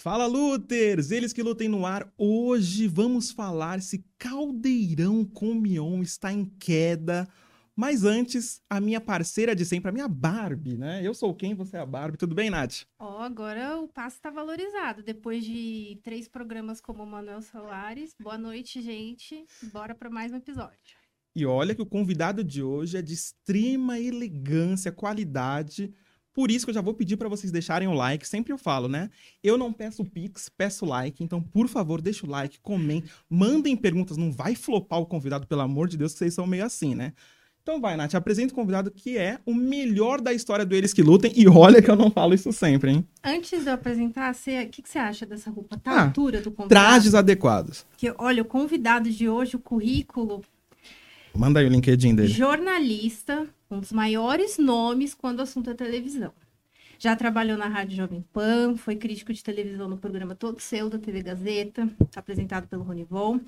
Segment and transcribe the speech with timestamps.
[0.00, 1.10] Fala, Luters!
[1.10, 2.08] Eles que lutem no ar.
[2.16, 7.28] Hoje vamos falar se Caldeirão com Mion está em queda.
[7.74, 11.04] Mas antes, a minha parceira de sempre, a minha Barbie, né?
[11.04, 11.52] Eu sou quem?
[11.52, 12.16] Você é a Barbie.
[12.16, 12.84] Tudo bem, Nath?
[12.96, 15.02] Ó, agora o passo está valorizado.
[15.02, 18.14] Depois de três programas como o Manuel Solares.
[18.20, 19.44] Boa noite, gente.
[19.72, 20.96] Bora para mais um episódio.
[21.34, 25.92] E olha que o convidado de hoje é de extrema elegância, qualidade.
[26.32, 28.26] Por isso que eu já vou pedir para vocês deixarem o like.
[28.26, 29.10] Sempre eu falo, né?
[29.42, 31.22] Eu não peço pix, peço like.
[31.22, 34.16] Então, por favor, deixa o like, comentem, mandem perguntas.
[34.16, 37.12] Não vai flopar o convidado, pelo amor de Deus, que vocês são meio assim, né?
[37.68, 41.02] Então vai, Nath, apresenta o convidado que é o melhor da história do Eles que
[41.02, 41.30] Lutem.
[41.36, 43.06] E olha que eu não falo isso sempre, hein?
[43.22, 45.76] Antes de eu apresentar, o que, que, você acha dessa roupa?
[45.76, 46.68] Tá ah, altura do convidado?
[46.70, 47.84] Trajes adequados.
[47.98, 50.42] Que, olha, o convidado de hoje, o currículo...
[51.36, 52.28] Manda aí o LinkedIn dele.
[52.28, 56.32] Jornalista, um dos maiores nomes quando o assunto é televisão.
[56.98, 60.98] Já trabalhou na Rádio Jovem Pan, foi crítico de televisão no programa Todo Seu da
[60.98, 63.40] TV Gazeta, apresentado pelo Ronivon.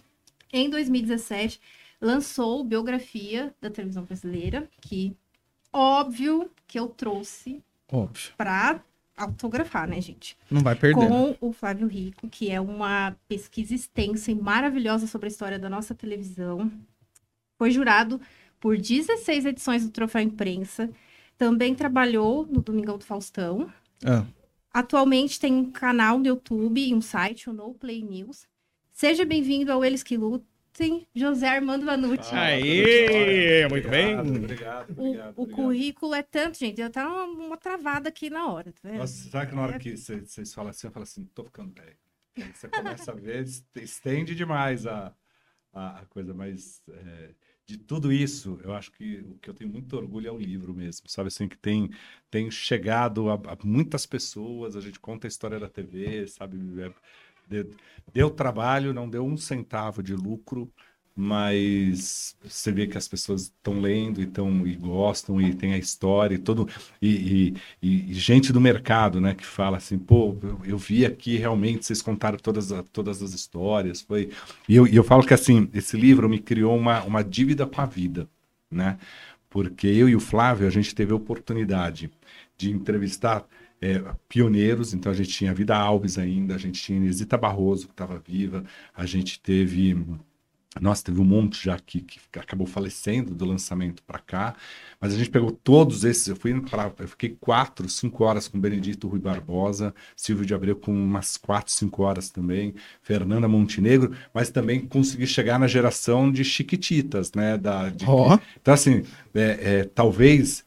[0.52, 1.60] Em 2017,
[2.00, 5.16] lançou biografia da televisão brasileira, que
[5.72, 7.62] óbvio que eu trouxe
[8.36, 8.80] para
[9.16, 10.36] autografar, né, gente?
[10.50, 11.08] Não vai perder.
[11.08, 11.36] Com né?
[11.40, 15.94] o Flávio Rico, que é uma pesquisa extensa e maravilhosa sobre a história da nossa
[15.94, 16.70] televisão.
[17.58, 18.20] Foi jurado
[18.61, 20.91] por 16 edições do Troféu Imprensa.
[21.39, 23.72] Também trabalhou no Domingão do Faustão.
[24.05, 24.25] Ah.
[24.72, 28.47] Atualmente tem um canal no YouTube e um site, o No Play News.
[28.92, 32.33] Seja bem-vindo ao Eles que Lutem, José Armando Vanucci.
[32.34, 34.14] Ah, Aê, muito obrigado, bem.
[34.19, 36.80] Obrigado, obrigado, O, obrigado, o currículo é tanto, gente.
[36.80, 38.98] Eu tá uma, uma travada aqui na hora, tá vendo?
[38.98, 39.78] Nossa, sabe que na hora É.
[39.78, 41.97] que vocês falam assim, eu falo assim, tô ficando velho.
[42.55, 43.45] Você começa a ver,
[43.83, 45.12] estende demais a,
[45.72, 47.30] a, a coisa, mas é,
[47.66, 50.75] de tudo isso, eu acho que o que eu tenho muito orgulho é o livro
[50.75, 51.91] mesmo, sabe assim, que tem,
[52.30, 56.92] tem chegado a, a muitas pessoas, a gente conta a história da TV, sabe, é,
[57.48, 57.70] deu,
[58.12, 60.72] deu trabalho, não deu um centavo de lucro,
[61.20, 65.78] mas você vê que as pessoas estão lendo e, tão, e gostam e tem a
[65.78, 66.67] história e todo
[67.00, 71.36] e, e, e gente do mercado, né, que fala assim, pô, eu, eu vi aqui
[71.36, 74.30] realmente vocês contaram todas, todas as histórias, foi
[74.67, 77.86] e eu, eu falo que assim esse livro me criou uma, uma dívida com a
[77.86, 78.27] vida,
[78.70, 78.98] né,
[79.50, 82.11] porque eu e o Flávio a gente teve a oportunidade
[82.56, 83.46] de entrevistar
[83.78, 87.92] é, pioneiros, então a gente tinha Vida Alves ainda, a gente tinha Inesita Barroso que
[87.92, 88.64] estava viva,
[88.95, 89.96] a gente teve
[90.81, 94.55] nossa, teve um monte já que, que acabou falecendo do lançamento para cá,
[95.01, 96.29] mas a gente pegou todos esses.
[96.29, 100.77] Eu fui para, eu fiquei quatro, cinco horas com Benedito Rui Barbosa, Silvio de Abreu
[100.77, 106.45] com umas quatro, cinco horas também, Fernanda Montenegro, mas também consegui chegar na geração de
[106.45, 107.58] Chiquititas, né?
[107.58, 108.39] Da, de- Ó.
[108.61, 109.02] Então assim,
[109.35, 110.64] é, é, talvez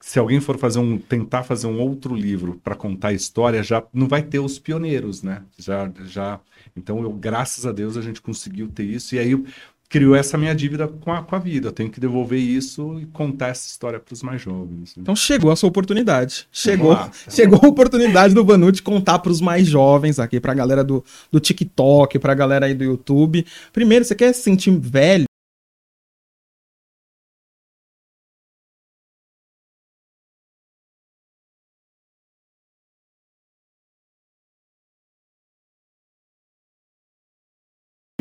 [0.00, 3.82] se alguém for fazer um tentar fazer um outro livro para contar a história, já
[3.92, 5.42] não vai ter os pioneiros, né?
[5.58, 6.40] Já já
[6.76, 9.44] então eu graças a Deus a gente conseguiu ter isso e aí
[9.90, 11.68] criou essa minha dívida com a, com a vida.
[11.68, 14.94] Eu tenho que devolver isso e contar essa história para os mais jovens.
[14.96, 15.02] né?
[15.02, 16.46] Então chegou a sua oportunidade.
[16.52, 16.96] Chegou,
[17.28, 21.40] chegou a oportunidade do Vanucci contar para os mais jovens aqui, pra galera do, do
[21.40, 23.44] TikTok, pra galera aí do YouTube.
[23.72, 25.29] Primeiro, você quer se sentir velho?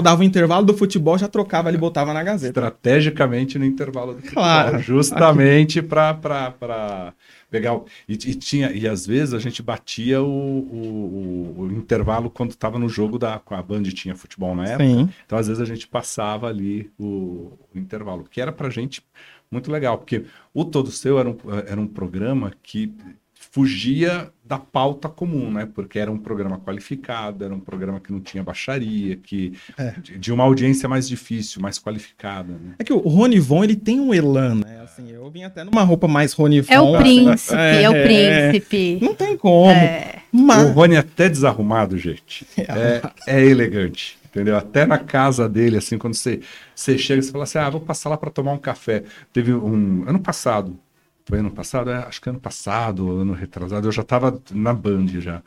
[0.02, 2.48] Dava o intervalo do futebol, já trocava ali, botava na Gazeta.
[2.60, 4.80] Estrategicamente no intervalo do futebol, Claro.
[4.80, 7.14] justamente para
[7.50, 12.30] pegar o, e, e tinha e às vezes a gente batia o, o, o- intervalo
[12.30, 15.10] quando estava no jogo da com a Band tinha futebol na época Sim.
[15.26, 19.02] Então, às vezes, a gente passava ali o, o intervalo, que era pra gente
[19.52, 22.94] muito legal, porque o Todo Seu era um, era um programa que
[23.52, 25.68] fugia da pauta comum, né?
[25.74, 29.92] Porque era um programa qualificado, era um programa que não tinha baixaria, que É.
[30.02, 32.76] de, de uma audiência mais difícil, mais qualificada, né?
[32.80, 34.82] É que o Ronivon, ele tem um elan, né?
[34.84, 36.72] Assim, eu vim até numa roupa mais Ronivon.
[36.74, 37.04] É o assim.
[37.04, 38.04] príncipe, é, o É.
[38.52, 39.00] príncipe.
[39.02, 39.72] Não tem como.
[39.72, 40.24] É.
[40.32, 40.70] Mas...
[40.70, 44.18] O Rony até desarrumado, gente, é, é elegante.
[44.26, 44.56] Entendeu?
[44.58, 46.40] Até na casa dele, assim, quando você,
[46.76, 49.04] você chega, você fala assim: ah, vou passar lá para tomar um café.
[49.34, 50.04] Teve um.
[50.08, 50.78] Ano passado,
[51.30, 51.90] foi ano passado?
[51.92, 55.44] É, acho que ano passado, ano retrasado, eu já estava na Band já.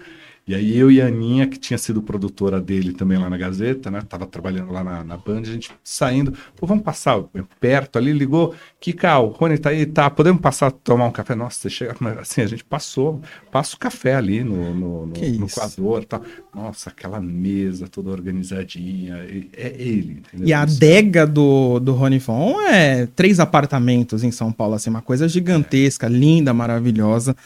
[0.46, 3.92] E aí eu e a Aninha, que tinha sido produtora dele também lá na Gazeta,
[3.92, 4.02] né?
[4.08, 7.22] Tava trabalhando lá na, na Band, a gente saindo, pô, vamos passar
[7.60, 11.36] perto ali, ligou, Kika, o Rony tá aí, tá, podemos passar tomar um café?
[11.36, 13.20] Nossa, você chega, assim, a gente passou,
[13.52, 16.20] passa o café ali no, no, no, no coador, tá.
[16.52, 20.22] Nossa, aquela mesa toda organizadinha, e- é ele.
[20.26, 20.48] entendeu?
[20.48, 25.28] E a adega do, do Ronivon é três apartamentos em São Paulo, assim, uma coisa
[25.28, 27.36] gigantesca, linda, maravilhosa.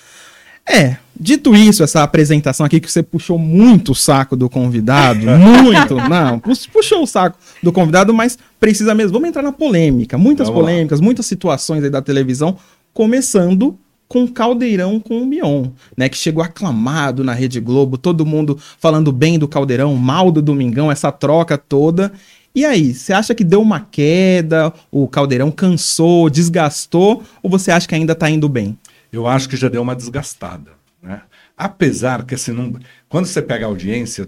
[0.69, 5.95] É, dito isso, essa apresentação aqui que você puxou muito o saco do convidado, muito,
[6.09, 9.13] não, puxou o saco do convidado, mas precisa mesmo.
[9.13, 11.05] Vamos entrar na polêmica, muitas Vamos polêmicas, lá.
[11.05, 12.57] muitas situações aí da televisão,
[12.93, 13.79] começando
[14.09, 15.67] com Caldeirão com o Mion,
[15.97, 20.41] né, que chegou aclamado na Rede Globo, todo mundo falando bem do Caldeirão, mal do
[20.41, 22.13] Domingão, essa troca toda.
[22.55, 27.87] E aí, você acha que deu uma queda, o Caldeirão cansou, desgastou, ou você acha
[27.87, 28.79] que ainda está indo bem?
[29.13, 30.73] Eu acho que já deu uma desgastada.
[31.03, 31.23] Né?
[31.57, 32.79] Apesar que, assim, não...
[33.09, 34.27] quando você pega a audiência,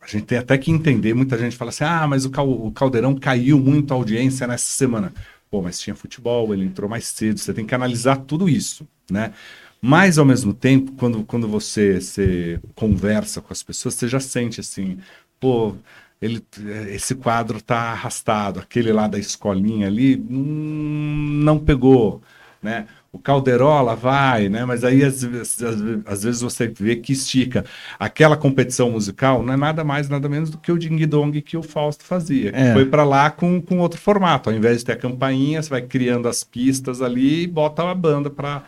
[0.00, 2.48] a gente tem até que entender, muita gente fala assim, ah, mas o, Cal...
[2.48, 5.12] o Caldeirão caiu muito a audiência nessa semana.
[5.50, 9.32] Pô, mas tinha futebol, ele entrou mais cedo, você tem que analisar tudo isso, né?
[9.80, 14.58] Mas, ao mesmo tempo, quando, quando você, você conversa com as pessoas, você já sente
[14.58, 14.98] assim,
[15.38, 15.76] pô,
[16.22, 16.42] ele,
[16.88, 22.22] esse quadro tá arrastado, aquele lá da escolinha ali hum, não pegou,
[22.62, 22.86] né?
[23.14, 24.64] O Calderola vai, né?
[24.64, 25.62] Mas aí às, às,
[26.04, 27.64] às, vezes você vê que estica.
[27.96, 31.56] Aquela competição musical não é nada mais, nada menos do que o Ding Dong que
[31.56, 32.50] o Fausto fazia.
[32.52, 32.72] É.
[32.72, 34.50] Foi para lá com, com outro formato.
[34.50, 37.94] Ao invés de ter a campainha, você vai criando as pistas ali e bota a
[37.94, 38.64] banda para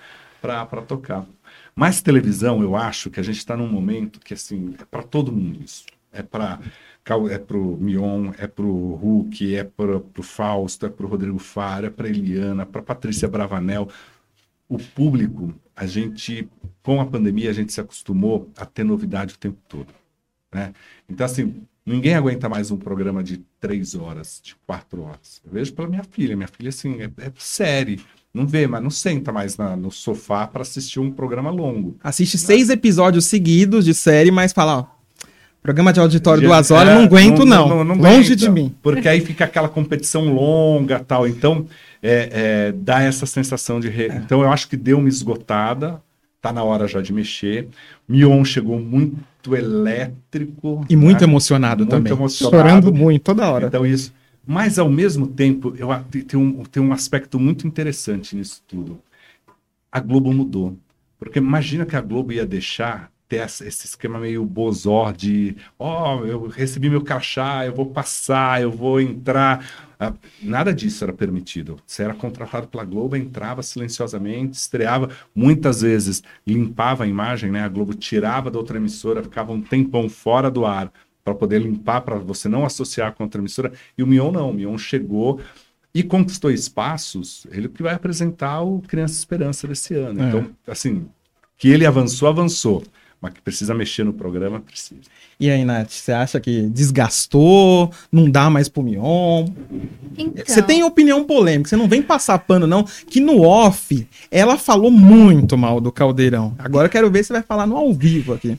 [0.86, 1.26] tocar.
[1.74, 5.32] Mas televisão, eu acho que a gente está num momento que assim é para todo
[5.32, 5.84] mundo isso.
[6.12, 6.60] É para
[7.30, 11.90] é pro Mion, é pro Hulk, é pro, pro Fausto, é pro Rodrigo Faro, é
[11.90, 13.88] para Eliana, para Patrícia Bravanel
[14.68, 16.48] o público, a gente,
[16.82, 19.88] com a pandemia, a gente se acostumou a ter novidade o tempo todo.
[20.52, 20.72] Né?
[21.08, 25.40] Então, assim, ninguém aguenta mais um programa de três horas, de quatro horas.
[25.44, 26.36] Eu vejo pela minha filha.
[26.36, 28.00] Minha filha, assim, é, é série.
[28.32, 31.96] Não vê, mas não senta mais na, no sofá para assistir um programa longo.
[32.02, 34.96] Assiste seis episódios seguidos de série, mas fala, ó,
[35.66, 37.68] Programa de auditório de, duas horas, é, não aguento, não.
[37.68, 38.72] não, não, não Longe aguenta, de mim.
[38.80, 41.26] Porque aí fica aquela competição longa tal.
[41.26, 41.66] Então,
[42.06, 43.88] é, é, dá essa sensação de.
[43.88, 44.04] Re...
[44.04, 44.16] É.
[44.16, 46.00] Então, eu acho que deu uma esgotada,
[46.40, 47.68] tá na hora já de mexer.
[48.08, 50.84] Mion chegou muito elétrico.
[50.88, 51.26] E muito né?
[51.26, 52.12] emocionado muito também.
[52.12, 52.56] Emocionado.
[52.56, 53.66] Chorando muito, toda hora.
[53.66, 54.12] Então, isso.
[54.46, 59.00] Mas, ao mesmo tempo, eu, tem, um, tem um aspecto muito interessante nisso tudo.
[59.90, 60.76] A Globo mudou.
[61.18, 66.26] Porque imagina que a Globo ia deixar ter esse esquema meio bozor de, ó, oh,
[66.26, 69.66] eu recebi meu crachá, eu vou passar, eu vou entrar.
[69.98, 71.76] Ah, nada disso era permitido.
[71.86, 77.62] Você era contratado pela Globo, entrava silenciosamente, estreava, muitas vezes limpava a imagem, né?
[77.62, 80.92] A Globo tirava da outra emissora, ficava um tempão fora do ar
[81.24, 83.72] para poder limpar, para você não associar com outra emissora.
[83.98, 85.40] E o Mion não, o Mion chegou
[85.92, 90.22] e conquistou espaços, ele que vai apresentar o Criança Esperança desse ano.
[90.22, 90.28] É.
[90.28, 91.08] Então, assim,
[91.56, 92.84] que ele avançou, avançou
[93.26, 95.00] mas que precisa mexer no programa, precisa.
[95.38, 99.46] E aí, Nath, você acha que desgastou, não dá mais pro Mion?
[100.16, 100.44] Então...
[100.46, 104.90] Você tem opinião polêmica, você não vem passar pano, não, que no off ela falou
[104.90, 106.54] muito mal do Caldeirão.
[106.58, 108.56] Agora eu quero ver se vai falar no ao vivo aqui.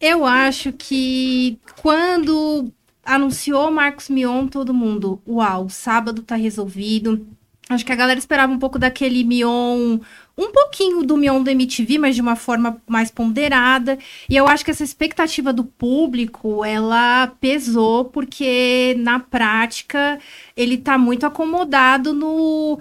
[0.00, 2.72] Eu acho que quando
[3.04, 7.26] anunciou Marcos Mion, todo mundo, uau, sábado tá resolvido.
[7.68, 9.98] Acho que a galera esperava um pouco daquele Mion
[10.40, 13.98] um pouquinho do Mion do MTV, mas de uma forma mais ponderada.
[14.28, 20.18] E eu acho que essa expectativa do público, ela pesou, porque na prática
[20.56, 22.78] ele tá muito acomodado no.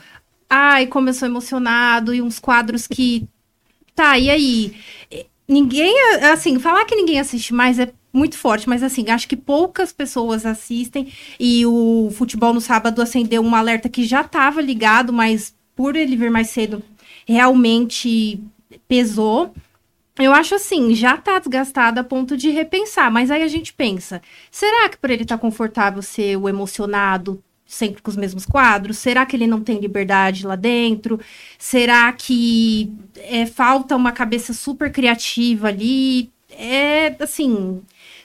[0.50, 3.28] Ai, como eu sou emocionado, e uns quadros que.
[3.94, 4.74] Tá, e aí?
[5.48, 5.94] Ninguém,
[6.32, 10.46] assim, falar que ninguém assiste mais é muito forte, mas assim, acho que poucas pessoas
[10.46, 15.96] assistem e o futebol no sábado acendeu um alerta que já estava ligado, mas por
[15.96, 16.84] ele vir mais cedo,
[17.34, 18.42] realmente
[18.88, 19.54] pesou.
[20.18, 24.22] Eu acho assim, já tá desgastado a ponto de repensar, mas aí a gente pensa,
[24.52, 28.98] será que por ele estar tá confortável ser o emocionado, sempre com os mesmos quadros?
[28.98, 31.20] Será que ele não tem liberdade lá dentro?
[31.58, 36.32] Será que é, falta uma cabeça super criativa ali?
[36.52, 37.80] É, assim,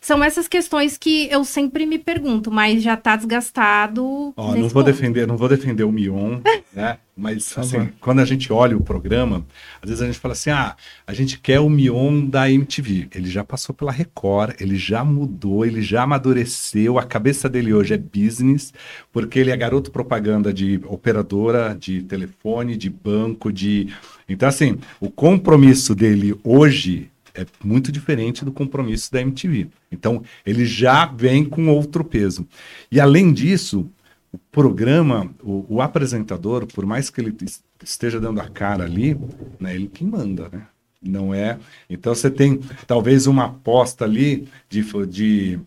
[0.04, 4.34] são essas questões que eu sempre me pergunto, mas já está desgastado.
[4.36, 4.84] Ó, não vou ponto.
[4.84, 6.40] defender, não vou defender o Mion,
[6.74, 6.98] né?
[7.16, 9.46] Mas tá assim, quando a gente olha o programa,
[9.80, 13.08] às vezes a gente fala assim: ah, a gente quer o Mion da MTV.
[13.14, 16.98] Ele já passou pela Record, ele já mudou, ele já amadureceu.
[16.98, 18.74] A cabeça dele hoje é business,
[19.10, 23.88] porque ele é garoto propaganda de operadora, de telefone, de banco, de.
[24.28, 29.68] Então, assim, o compromisso dele hoje é muito diferente do compromisso da MTV.
[29.90, 32.46] Então, ele já vem com outro peso.
[32.90, 33.90] E, além disso,
[34.32, 37.36] o programa, o, o apresentador, por mais que ele
[37.82, 39.18] esteja dando a cara ali,
[39.58, 40.66] né, ele que manda, né?
[41.02, 41.58] Não é.
[41.90, 45.60] Então, você tem talvez uma aposta ali de, de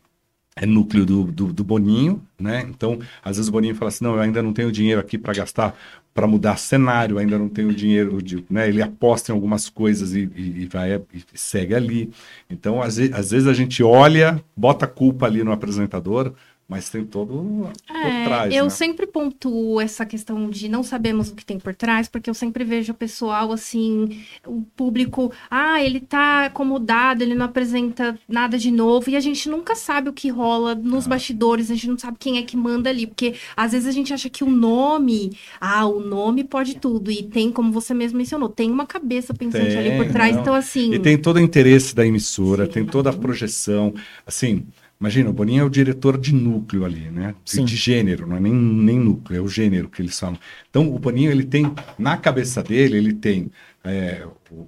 [0.56, 2.66] é núcleo do, do, do, Boninho, né?
[2.68, 5.34] Então, às vezes o Boninho fala assim: não, eu ainda não tenho dinheiro aqui para
[5.34, 5.78] gastar
[6.18, 8.68] para mudar cenário, ainda não tem o dinheiro, de, né?
[8.68, 12.10] ele aposta em algumas coisas e, e, e vai e segue ali.
[12.50, 16.34] Então, às, às vezes a gente olha, bota a culpa ali no apresentador,
[16.68, 18.54] mas tem todo é, por trás.
[18.54, 18.70] Eu né?
[18.70, 22.66] sempre pontuo essa questão de não sabemos o que tem por trás, porque eu sempre
[22.66, 28.70] vejo o pessoal assim, o público, ah, ele tá acomodado, ele não apresenta nada de
[28.70, 31.12] novo, e a gente nunca sabe o que rola nos ah.
[31.12, 34.14] bastidores, a gente não sabe quem é que manda ali, porque às vezes a gente
[34.14, 38.50] acha que o nome, ah, o nome pode tudo, e tem, como você mesmo mencionou,
[38.50, 40.42] tem uma cabeça pensante tem, ali por trás, não.
[40.42, 40.94] então assim.
[40.94, 42.72] E tem todo o interesse da emissora, Sim.
[42.72, 43.94] tem toda a projeção,
[44.26, 44.66] assim.
[45.00, 47.36] Imagina, o Boninho é o diretor de núcleo ali, né?
[47.46, 50.40] De, de, gênero, não é nem, nem núcleo, é o gênero que eles falam.
[50.70, 53.52] Então, o Boninho, ele tem, na cabeça dele, ele tem.
[53.84, 54.68] É, o,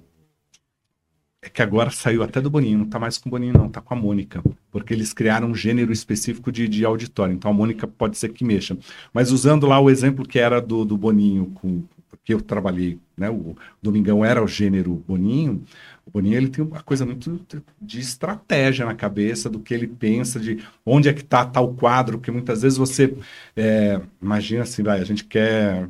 [1.42, 3.80] é que agora saiu até do Boninho, não tá mais com o Boninho, não, tá
[3.80, 4.42] com a Mônica.
[4.70, 7.34] Porque eles criaram um gênero específico de, de auditório.
[7.34, 8.76] Então a Mônica pode ser que mexa.
[9.12, 13.30] Mas usando lá o exemplo que era do, do Boninho, com, porque eu trabalhei, né?
[13.30, 15.64] O Domingão era o gênero Boninho.
[16.12, 17.40] Boninho ele tem uma coisa muito
[17.80, 22.18] de estratégia na cabeça, do que ele pensa, de onde é que está tal quadro,
[22.18, 23.14] porque muitas vezes você
[23.56, 25.88] é, imagina assim, vai, a gente quer.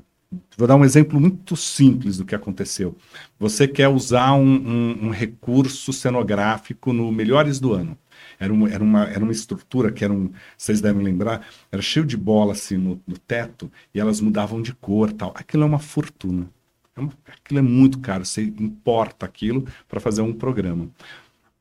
[0.56, 2.96] Vou dar um exemplo muito simples do que aconteceu.
[3.38, 7.98] Você quer usar um, um, um recurso cenográfico no Melhores do Ano.
[8.38, 12.06] Era uma, era, uma, era uma estrutura que era um, vocês devem lembrar, era cheio
[12.06, 15.32] de bola assim no, no teto e elas mudavam de cor tal.
[15.34, 16.48] Aquilo é uma fortuna.
[16.96, 20.88] É aquilo é muito caro, você importa aquilo para fazer um programa.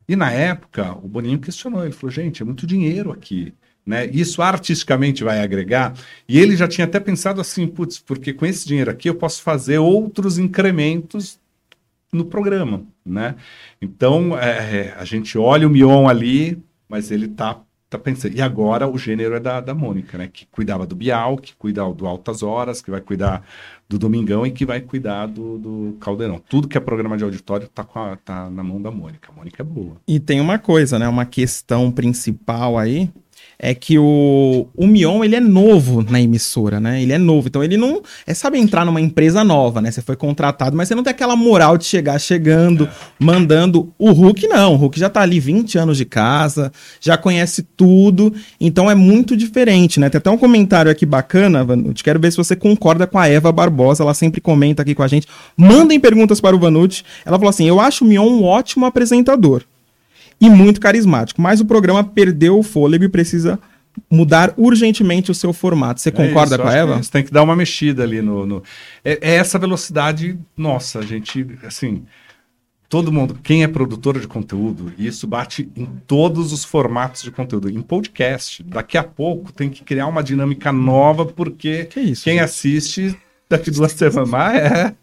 [0.08, 3.54] E na época, o Boninho questionou, ele falou, gente, é muito dinheiro aqui.
[3.86, 4.06] Né?
[4.08, 5.94] Isso artisticamente vai agregar.
[6.28, 9.42] E ele já tinha até pensado assim, putz, porque com esse dinheiro aqui eu posso
[9.42, 11.40] fazer outros incrementos
[12.12, 13.36] no programa, né?
[13.82, 18.36] Então, é, a gente olha o Mion ali, mas ele está tá pensando.
[18.36, 20.28] E agora o gênero é da, da Mônica, né?
[20.32, 23.44] Que cuidava do Bial, que cuida do Altas Horas, que vai cuidar
[23.90, 26.40] do Domingão e que vai cuidar do, do Caldeirão.
[26.48, 29.32] Tudo que é programa de auditório tá, a, tá na mão da Mônica.
[29.32, 29.98] A Mônica é boa.
[30.08, 31.08] E tem uma coisa, né?
[31.08, 33.12] Uma questão principal aí
[33.62, 37.04] é que o, o Mion, ele é novo na emissora, né?
[37.04, 38.02] Ele é novo, então ele não...
[38.26, 39.92] É, sabe, entrar numa empresa nova, né?
[39.92, 42.90] Você foi contratado, mas você não tem aquela moral de chegar chegando, é.
[43.20, 43.94] mandando.
[44.00, 48.34] O Hulk não, o Hulk já tá ali 20 anos de casa, já conhece tudo,
[48.62, 50.10] então é muito diferente, né?
[50.10, 53.52] Tem até um comentário aqui bacana, Vanucci, quero ver se você concorda com a Eva
[53.52, 55.28] Barbosa, ela sempre comenta aqui com a gente.
[55.58, 57.04] Mandem perguntas para o Vanucci.
[57.26, 59.64] Ela falou assim, eu acho o Mion um ótimo apresentador
[60.40, 61.42] e muito carismático.
[61.42, 63.60] Mas o programa perdeu o fôlego e precisa
[64.10, 66.00] mudar urgentemente o seu formato.
[66.00, 66.98] Você é concorda isso, com a Eva?
[66.98, 68.46] Você tem que dar uma mexida ali no.
[68.46, 68.64] no...
[69.04, 72.04] É, é, essa velocidade, nossa, a gente, assim.
[72.88, 77.70] Todo mundo, quem é produtor de conteúdo, isso bate em todos os formatos de conteúdo.
[77.70, 82.38] Em podcast, daqui a pouco tem que criar uma dinâmica nova, porque que isso, quem
[82.38, 82.44] gente?
[82.44, 83.16] assiste
[83.50, 84.34] daqui duas semanas.
[84.34, 84.94] Ah, é.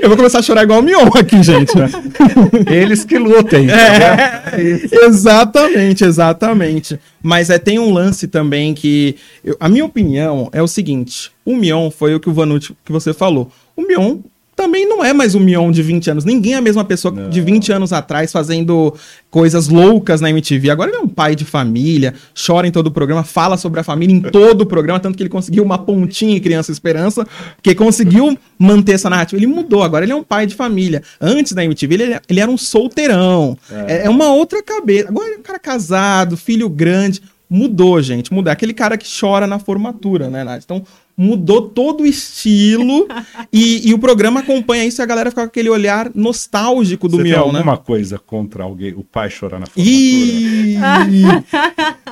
[0.00, 1.76] Eu vou começar a chorar igual o Mion aqui, gente.
[1.76, 1.90] Né?
[2.66, 3.68] Eles que lutem.
[3.70, 6.98] É, é exatamente, exatamente.
[7.22, 9.16] Mas é, tem um lance também que.
[9.44, 12.92] Eu, a minha opinião é o seguinte: o Mion foi o que o Vanucci que
[12.92, 13.52] você falou.
[13.76, 14.20] O Mion
[14.54, 16.24] também não é mais o Mion de 20 anos.
[16.24, 17.30] Ninguém é a mesma pessoa não.
[17.30, 18.94] de 20 anos atrás fazendo
[19.30, 20.70] coisas loucas na MTV.
[20.70, 22.14] Agora ele é um pai de família,
[22.46, 25.22] chora em todo o programa, fala sobre a família em todo o programa, tanto que
[25.22, 27.26] ele conseguiu uma pontinha em Criança Esperança,
[27.62, 29.38] que conseguiu manter essa narrativa.
[29.38, 31.02] Ele mudou, agora ele é um pai de família.
[31.20, 33.56] Antes da MTV, ele, ele era um solteirão.
[33.70, 34.06] É.
[34.06, 35.08] é uma outra cabeça.
[35.08, 38.32] Agora ele é um cara casado, filho grande mudou, gente.
[38.32, 38.48] Mudou.
[38.48, 40.62] É aquele cara que chora na formatura, né, Nath?
[40.64, 40.82] Então,
[41.16, 43.06] mudou todo o estilo
[43.52, 47.16] e, e, o programa acompanha isso e a galera fica com aquele olhar nostálgico do
[47.16, 47.58] Você Mion, tem né?
[47.58, 51.44] alguma coisa contra alguém, o pai chorar na formatura?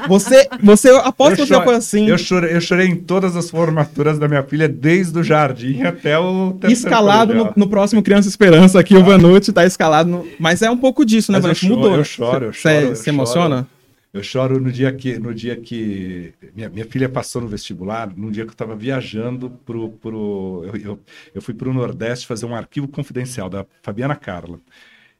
[0.09, 2.07] você, você aposta que você já foi assim.
[2.07, 6.19] Eu chorei, eu chorei em todas as formaturas da minha filha, desde o jardim até
[6.19, 8.99] o Escalado no, no, próximo Criança Esperança aqui, ah.
[8.99, 10.11] o Vanucci tá escalado.
[10.11, 10.27] No...
[10.39, 11.69] Mas é um pouco disso, né, Vanucci?
[11.69, 11.95] Mudou.
[11.95, 12.89] Eu choro, eu choro.
[12.89, 13.67] Você se emociona?
[14.13, 18.31] Eu choro no dia que, no dia que minha, minha filha passou no vestibular, no
[18.33, 21.01] dia que eu estava viajando pro, pro eu, eu,
[21.35, 24.61] eu fui para o Nordeste fazer um arquivo confidencial da Fabiana Carla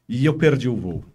[0.09, 1.05] e eu perdi o voo.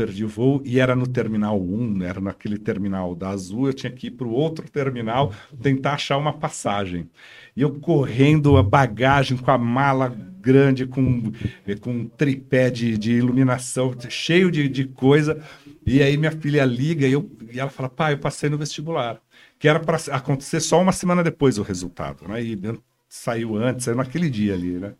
[0.00, 3.92] Perdi o voo e era no terminal 1, era naquele terminal da Azul, eu tinha
[3.92, 5.30] que ir para o outro terminal
[5.60, 7.10] tentar achar uma passagem.
[7.54, 11.30] E eu correndo a bagagem com a mala grande, com,
[11.82, 15.38] com um tripé de, de iluminação, cheio de, de coisa.
[15.84, 19.20] E aí minha filha liga e, eu, e ela fala, pai, eu passei no vestibular.
[19.58, 22.42] Que era para acontecer só uma semana depois o resultado, né?
[22.42, 22.58] E
[23.06, 24.94] saiu antes, saiu naquele dia ali, né?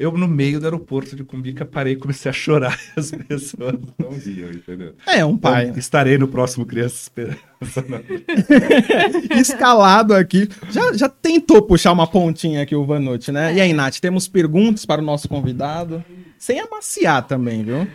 [0.00, 2.80] Eu, no meio do aeroporto de Cumbica, parei e comecei a chorar.
[2.96, 4.94] As pessoas não riam, entendeu?
[5.06, 5.64] É, um pai.
[5.66, 7.84] Então, estarei no próximo Criança Esperança.
[7.86, 8.02] né?
[9.38, 10.48] Escalado aqui.
[10.70, 13.52] Já, já tentou puxar uma pontinha aqui o Vanucci, né?
[13.54, 16.02] E aí, Nath, temos perguntas para o nosso convidado?
[16.38, 17.86] Sem amaciar também, viu?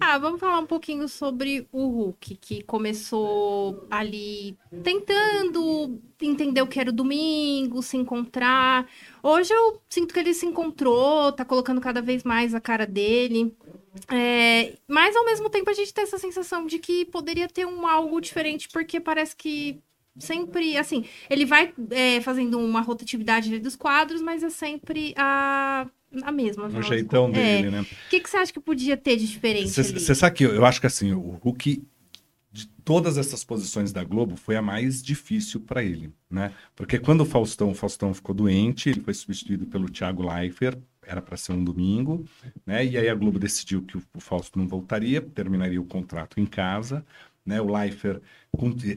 [0.00, 6.78] Ah, vamos falar um pouquinho sobre o Hulk, que começou ali tentando entender o que
[6.78, 8.88] era o domingo, se encontrar.
[9.22, 13.56] Hoje eu sinto que ele se encontrou, tá colocando cada vez mais a cara dele.
[14.10, 17.86] É, mas ao mesmo tempo a gente tem essa sensação de que poderia ter um
[17.86, 19.80] algo diferente, porque parece que
[20.18, 25.86] sempre, assim, ele vai é, fazendo uma rotatividade dos quadros, mas é sempre a,
[26.22, 26.64] a mesma.
[26.64, 27.42] O afinal de jeitão contas.
[27.42, 27.70] dele, É.
[27.70, 27.80] né?
[27.82, 29.68] O que, que você acha que podia ter de diferente?
[29.70, 31.82] Você sabe que eu, eu acho que assim, o Hulk,
[32.52, 36.52] de todas essas posições da Globo, foi a mais difícil para ele, né?
[36.74, 41.20] Porque quando o Faustão, o Faustão ficou doente, ele foi substituído pelo Thiago Leifert, era
[41.20, 42.24] para ser um domingo,
[42.64, 42.84] né?
[42.84, 46.46] E aí a Globo decidiu que o, o Fausto não voltaria, terminaria o contrato em
[46.46, 47.04] casa,
[47.46, 47.60] né?
[47.60, 48.20] O Leifert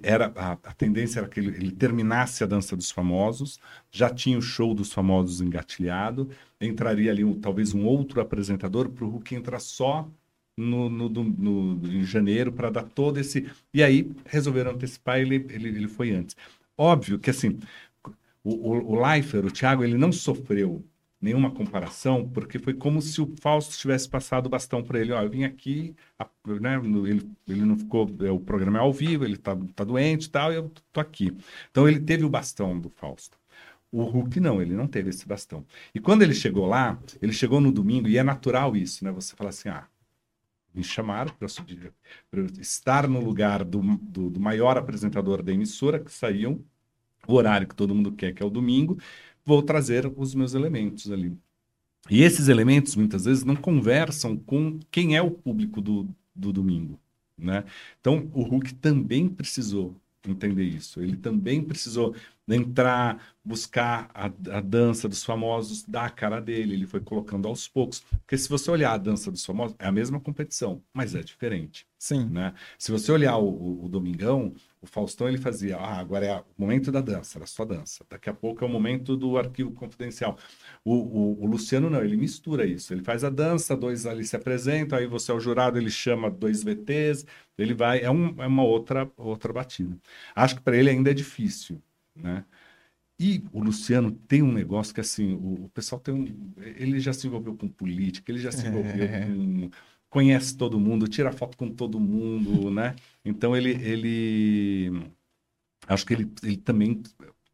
[0.03, 3.59] era a, a tendência era que ele, ele terminasse a dança dos famosos,
[3.91, 6.29] já tinha o show dos famosos engatilhado,
[6.59, 10.09] entraria ali um- talvez um outro apresentador para o Hulk entrar só
[10.57, 13.49] no, no, do- no- em janeiro para dar todo esse.
[13.73, 16.35] E aí resolveram antecipar, ele, ele, ele foi antes.
[16.77, 17.59] Óbvio que assim,
[18.43, 20.83] o, o, o Leifert, o Thiago, ele não sofreu
[21.21, 25.11] nenhuma comparação, porque foi como se o Fausto tivesse passado o bastão para ele.
[25.11, 26.27] Ó, eu vim aqui, a-
[26.61, 26.75] né,
[27.07, 30.29] ele, ele não ficou, é, o programa é ao vivo, ele tá, tá doente e
[30.29, 31.35] tal, e eu tô aqui.
[31.71, 33.37] Então ele teve o bastão do Fausto.
[33.91, 35.65] O Hulk não, ele não teve esse bastão.
[35.95, 39.11] E quando ele chegou lá, ele chegou no domingo, e é natural isso, né?
[39.11, 39.87] Você fala assim, ah,
[40.73, 41.47] me chamaram para
[42.59, 46.63] estar no lugar do, do, do maior apresentador da emissora, que saíam
[47.27, 48.97] o horário que todo mundo quer, que é o domingo,
[49.49, 51.35] vou trazer os meus elementos ali.
[52.07, 56.99] E esses elementos, muitas vezes, não conversam com quem é o público do, do domingo,
[57.35, 57.63] né?
[57.99, 59.95] Então, o Hulk também precisou
[60.27, 61.01] entender isso.
[61.01, 62.13] Ele também precisou
[62.55, 66.73] entrar, buscar a, a dança dos famosos, dar a cara dele.
[66.73, 68.01] Ele foi colocando aos poucos.
[68.21, 71.87] Porque se você olhar a dança dos famosos, é a mesma competição, mas é diferente
[71.97, 72.29] Sim.
[72.29, 72.53] né?
[72.77, 76.45] Se você olhar o, o- o Domingão, o Faustão ele fazia, ah, agora é o
[76.57, 78.05] momento da dança, era só dança.
[78.09, 80.37] Daqui a pouco é o momento do arquivo confidencial.
[80.83, 82.93] O, o- o Luciano não, ele mistura isso.
[82.93, 86.29] Ele faz a dança, dois ali se apresentam, aí você é o jurado, ele chama
[86.29, 87.25] dois VTs,
[87.57, 89.97] ele vai, é, um- é uma outra outra batida.
[90.35, 91.81] Acho que para ele ainda é difícil,
[92.21, 92.45] né?
[93.19, 97.11] E o Luciano tem um negócio que assim, o, o pessoal tem um, ele já
[97.13, 99.25] se envolveu com política, ele já se envolveu É.
[99.25, 99.69] com
[100.09, 102.95] conhece todo mundo, tira foto com todo mundo, né?
[103.23, 105.11] Então ele, ele
[105.87, 107.01] acho que ele, ele também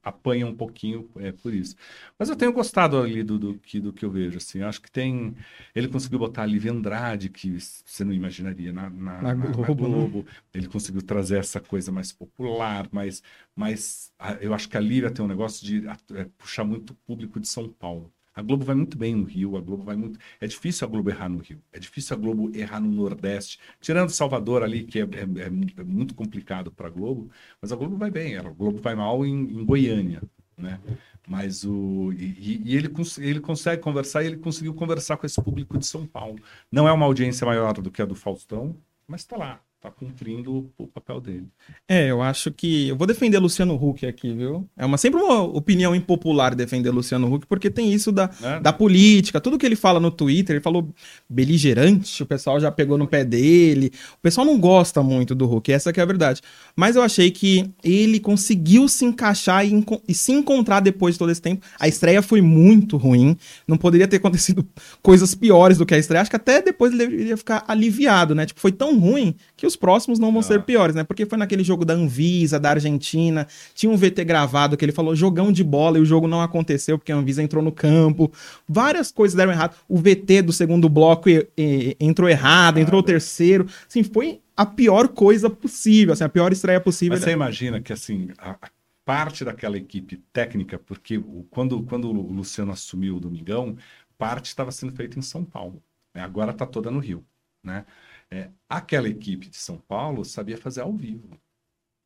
[0.06, 1.76] apanha um pouquinho é, por isso.
[2.18, 4.62] Mas eu tenho gostado ali do, do, que, do que eu vejo, assim.
[4.62, 5.36] Acho que tem...
[5.76, 9.72] Ele conseguiu botar a Lívia Andrade, que você não imaginaria na, na, Na na- na
[9.72, 10.10] Globo, né?
[10.10, 10.26] Globo.
[10.54, 13.22] Ele conseguiu trazer essa coisa mais popular, mais...
[13.56, 17.40] mais eu acho que a Lívia tem um negócio de é, puxar muito o público
[17.40, 18.14] de São Paulo.
[18.36, 20.20] A Globo vai muito bem no Rio, a Globo vai muito.
[20.42, 24.10] É difícil a Globo errar no Rio, é difícil a Globo errar no Nordeste, tirando
[24.10, 27.30] Salvador ali, que é, é- é é muito complicado para a Globo,
[27.62, 30.22] mas a Globo vai bem, a Globo vai mal em, em Goiânia,
[30.58, 30.80] né?
[31.28, 32.12] Mas o.
[32.14, 36.06] E, e- ele, ele consegue conversar e ele conseguiu conversar com esse público de São
[36.06, 36.38] Paulo.
[36.72, 40.72] Não é uma audiência maior do que a do Faustão, mas está lá, está cumprindo
[40.78, 41.48] o papel dele.
[41.88, 42.90] É, eu acho que.
[42.90, 44.68] Eu vou defender Luciano Huck aqui, viu?
[44.76, 48.60] É uma, sempre uma opinião impopular defender Luciano Huck, porque tem isso da, Né?
[48.60, 50.90] da política, tudo que ele fala no Twitter, ele falou
[51.30, 53.92] beligerante, o pessoal já pegou no pé dele.
[54.18, 56.42] O pessoal não gosta muito do Huck, essa que é a verdade.
[56.76, 61.32] Mas eu achei que ele conseguiu se encaixar e, e se encontrar depois de todo
[61.32, 61.66] esse tempo.
[61.80, 64.66] A estreia foi muito ruim, não poderia ter acontecido
[65.02, 66.22] coisas piores do que a estreia.
[66.22, 68.46] Acho que até depois ele deveria ficar aliviado, né?
[68.46, 70.44] Tipo, foi tão ruim que os próximos não vão Ah.
[70.44, 71.04] ser piores, né?
[71.04, 75.16] Porque foi naquele jogo da Anvisa, da Argentina, tinha um VT gravado que ele falou
[75.16, 78.32] jogão de bola e o jogo não aconteceu porque a Anvisa entrou no campo.
[78.68, 79.76] Várias coisas deram errado.
[79.88, 83.66] O VT do segundo bloco e- e- entrou errado, entrou o terceiro.
[83.88, 87.14] Assim, foi a pior coisa possível, assim, a pior estreia possível.
[87.16, 88.56] Mas você imagina que assim, a,
[89.04, 93.78] parte daquela equipe técnica, porque quando, quando o Luciano assumiu o Domingão,
[94.18, 95.80] parte estava sendo feita em São Paulo.
[96.14, 96.22] né?
[96.24, 97.24] Agora está toda no Rio.
[97.64, 97.86] Né?
[98.36, 101.30] É, aquela equipe de São Paulo sabia fazer ao vivo.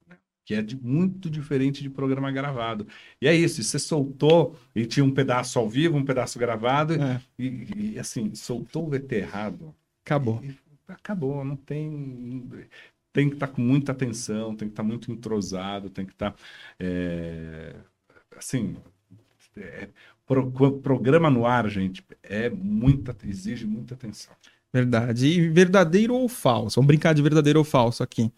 [0.08, 0.18] né?
[0.46, 2.88] Que é de- muito diferente de programa gravado.
[3.22, 7.22] E é isso, você soltou, e tinha um pedaço ao vivo, um pedaço gravado, É,
[7.38, 9.76] e, e, assim, soltou o VT errado.
[10.06, 10.44] acabou.
[10.44, 10.56] E
[10.88, 12.50] acabou, não tem.
[13.12, 16.36] Tem que estar com muita atenção, tem que estar muito entrosado, tem que estar.
[16.80, 17.76] é,
[18.38, 18.76] assim.
[19.58, 19.90] é,
[20.26, 24.36] Pro, programa no ar, gente, é muita, exige muita atenção.
[24.74, 25.28] Verdade.
[25.28, 26.76] E verdadeiro ou falso?
[26.76, 28.32] Vamos brincar de verdadeiro ou falso aqui.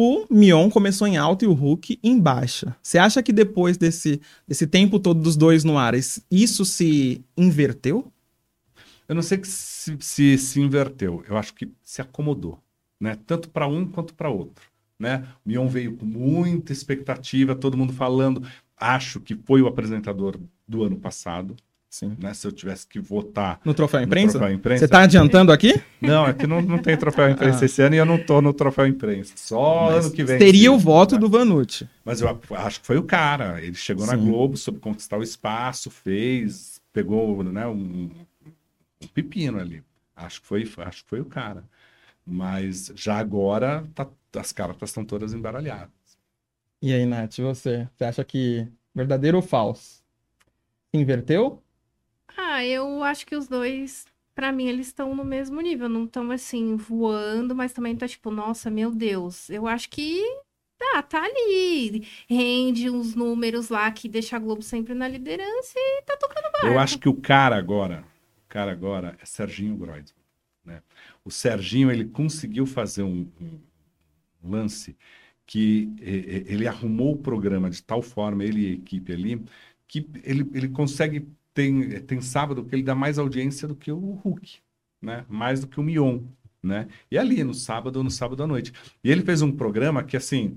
[0.00, 2.76] O Mion começou em alta e o Hulk em baixa.
[2.80, 5.92] Você acha que depois desse, desse tempo todo dos dois no ar,
[6.30, 8.10] isso se inverteu?
[9.08, 11.24] Eu não sei se, se se inverteu.
[11.28, 12.60] Eu acho que se acomodou,
[13.00, 13.18] né?
[13.26, 14.64] Tanto para um quanto para outro,
[14.98, 15.26] né?
[15.44, 18.46] O Mion veio com muita expectativa, todo mundo falando.
[18.76, 21.56] Acho que foi o apresentador do ano passado,
[21.90, 22.16] Sim.
[22.18, 22.34] Né?
[22.34, 23.60] Se eu tivesse que votar.
[23.64, 24.38] No troféu imprensa?
[24.38, 25.80] troféu imprensa Você está adiantando aqui?
[26.00, 27.66] Não, é que não, não tem troféu imprensa ah.
[27.66, 29.32] esse ano e eu não estou no troféu imprensa.
[29.36, 30.38] Só Mas ano que vem.
[30.38, 31.20] Teria o voto né?
[31.20, 31.88] do Vanucci.
[32.04, 33.62] Mas eu acho que foi o cara.
[33.62, 34.10] Ele chegou Sim.
[34.10, 38.10] na Globo, soube conquistar o espaço, fez, pegou né, um,
[39.02, 39.82] um pepino ali.
[40.14, 41.64] Acho que, foi, acho que foi o cara.
[42.26, 45.88] Mas já agora tá, as cartas estão todas embaralhadas.
[46.82, 47.88] E aí, Nath, você?
[47.96, 50.02] Você acha que verdadeiro ou falso?
[50.92, 51.62] Inverteu?
[52.64, 55.88] Eu acho que os dois, para mim, eles estão no mesmo nível.
[55.88, 59.48] Não estão, assim, voando, mas também tá tipo, nossa, meu Deus.
[59.50, 60.22] Eu acho que
[60.78, 62.06] tá, tá ali.
[62.28, 66.66] Rende uns números lá que deixa a Globo sempre na liderança e tá tocando barco.
[66.66, 68.04] Eu acho que o cara agora,
[68.44, 70.14] o cara agora é Serginho Groisman.
[70.64, 70.82] Né?
[71.24, 74.96] O Serginho, ele conseguiu fazer um, um lance
[75.46, 79.42] que ele arrumou o programa de tal forma, ele e a equipe ali,
[79.86, 81.26] que ele, ele consegue
[81.58, 84.60] tem, tem sábado que ele dá mais audiência do que o Hulk,
[85.02, 85.24] né?
[85.28, 86.20] Mais do que o Mion,
[86.62, 86.86] né?
[87.10, 88.72] E ali, no sábado, no sábado à noite.
[89.02, 90.56] E ele fez um programa que, assim,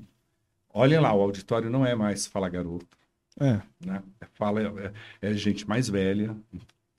[0.72, 2.96] olhem lá, o auditório não é mais Fala Garoto.
[3.40, 3.62] É.
[3.84, 4.04] Né?
[4.22, 4.94] É, fala, é,
[5.30, 6.38] é gente mais velha,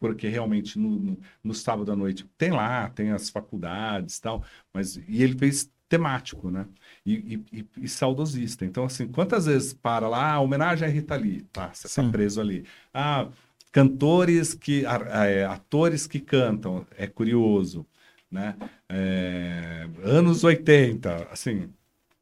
[0.00, 4.42] porque realmente no, no, no, sábado à noite tem lá, tem as faculdades tal,
[4.74, 6.66] mas e ele fez temático, né?
[7.06, 8.64] E, e, e, saudosista.
[8.64, 12.40] Então, assim, quantas vezes para lá, ah, homenagem a Rita Lee, tá, você está preso
[12.40, 12.64] ali.
[12.94, 13.28] Ah,
[13.72, 17.86] cantores que é, atores que cantam é curioso
[18.30, 18.54] né
[18.88, 21.72] é, anos 80 assim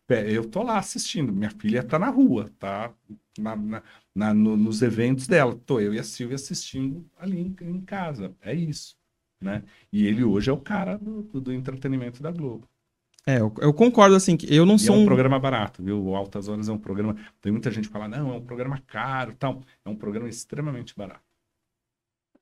[0.09, 2.93] eu tô lá assistindo minha filha tá na rua tá
[3.37, 3.83] na, na,
[4.15, 8.33] na no, nos eventos dela tô eu e a Silvia assistindo ali em, em, casa
[8.41, 8.97] é isso
[9.41, 12.69] né e ele hoje é o cara do, do, do entretenimento da Globo
[13.27, 15.03] é, eu, eu, concordo assim, que eu não e sou é um...
[15.03, 16.03] um programa barato, viu?
[16.03, 17.15] O Altas Horas é um programa.
[17.39, 19.63] Tem muita gente que fala, não, é um programa caro tal.
[19.85, 21.30] É um programa extremamente barato.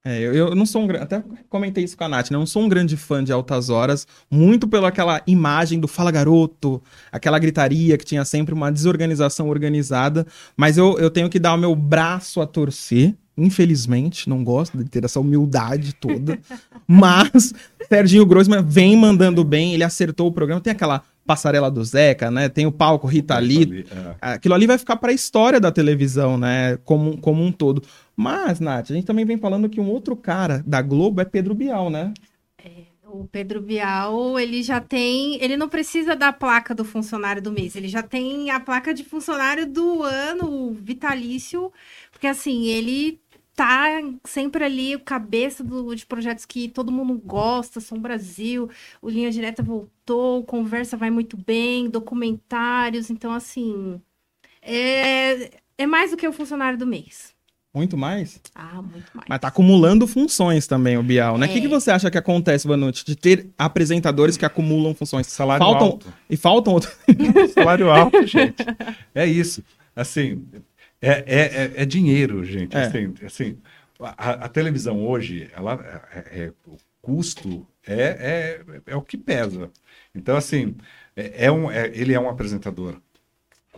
[0.04, 2.36] É, eu, eu, não sou um até comentei isso com a Nath, né?
[2.36, 6.10] Eu não sou um grande fã de Altas Horas, muito pela aquela imagem do Fala
[6.10, 6.80] Garoto,
[7.10, 11.58] aquela gritaria que tinha sempre uma desorganização organizada, mas eu, eu tenho que dar o
[11.58, 16.38] meu braço a torcer, infelizmente, não gosto de ter essa humildade toda,
[16.86, 17.52] mas
[17.88, 22.48] Serginho Grossman vem mandando bem, ele acertou o programa, tem aquela passarela do Zeca, né?
[22.48, 23.84] Tem o palco Rita Lee.
[24.22, 24.32] É.
[24.32, 26.78] Aquilo ali vai ficar para a história da televisão, né?
[26.84, 27.82] Como, como um todo.
[28.20, 31.54] Mas, Nath, a gente também vem falando que um outro cara da Globo é Pedro
[31.54, 32.12] Bial, né?
[32.58, 35.40] É, o Pedro Bial, ele já tem.
[35.40, 39.04] Ele não precisa da placa do funcionário do mês, ele já tem a placa de
[39.04, 41.72] funcionário do ano, vitalício,
[42.10, 43.20] porque assim, ele
[43.54, 43.86] tá
[44.24, 48.68] sempre ali, o cabeça do, de projetos que todo mundo gosta, Som Brasil,
[49.00, 54.00] o Linha Direta voltou, Conversa vai muito bem, documentários, então assim,
[54.60, 57.37] é, é mais do que o funcionário do mês.
[57.78, 58.40] Muito mais?
[58.56, 59.26] Ah, muito mais.
[59.28, 61.46] Mas tá acumulando funções também, o Bial, né?
[61.46, 61.52] O é.
[61.52, 65.28] que, que você acha que acontece, Vanucci, de ter apresentadores que acumulam funções?
[65.28, 65.86] Salário faltam...
[65.86, 66.12] alto.
[66.28, 66.92] E faltam outros.
[67.54, 68.64] Salário alto, gente.
[69.14, 69.62] É isso.
[69.94, 70.42] Assim,
[71.00, 72.76] é, é, é, é dinheiro, gente.
[72.76, 72.80] É.
[72.80, 73.56] Assim, assim
[74.00, 79.70] a, a, televisão hoje, ela, é, é o custo é, é, é o que pesa.
[80.12, 80.74] Então, assim,
[81.14, 83.00] é, é um, ele é um apresentador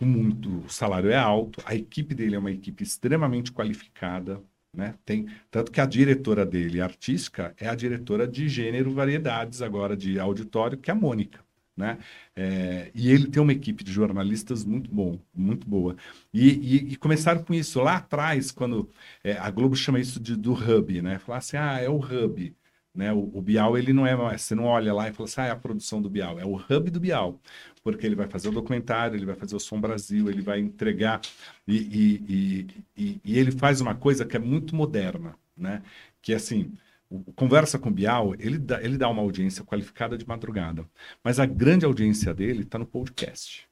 [0.01, 0.63] com muito.
[0.65, 4.41] O salário é alto, a equipe dele é uma equipe extremamente qualificada.
[4.73, 4.95] Né?
[5.05, 10.19] Tem, tanto que a diretora dele, artística, é a diretora de gênero variedades agora de
[10.19, 11.39] auditório, que é a Mônica.
[11.77, 11.99] Né?
[12.35, 15.95] É, e ele tem uma equipe de jornalistas muito bom, muito boa.
[16.33, 18.89] E, e, e começaram com isso lá atrás, quando
[19.23, 21.19] é, a Globo chama isso de, do hub, né?
[21.19, 22.55] Falar assim, ah, é o hub.
[22.93, 23.11] Né?
[23.13, 25.51] O, o, Bial, ele não é, você não olha lá e fala assim, ah, é
[25.51, 27.39] a produção do Bial, é o hub do Bial,
[27.83, 31.21] porque ele vai fazer o documentário, ele vai fazer o Som Brasil, ele vai entregar,
[31.67, 35.81] e, e, e, e ele faz uma coisa que é muito moderna, né?
[36.21, 36.73] Que é assim,
[37.09, 40.85] o Conversa com Bial, ele dá, ele dá uma audiência qualificada de madrugada.
[41.21, 43.67] Mas a grande audiência dele está no podcast.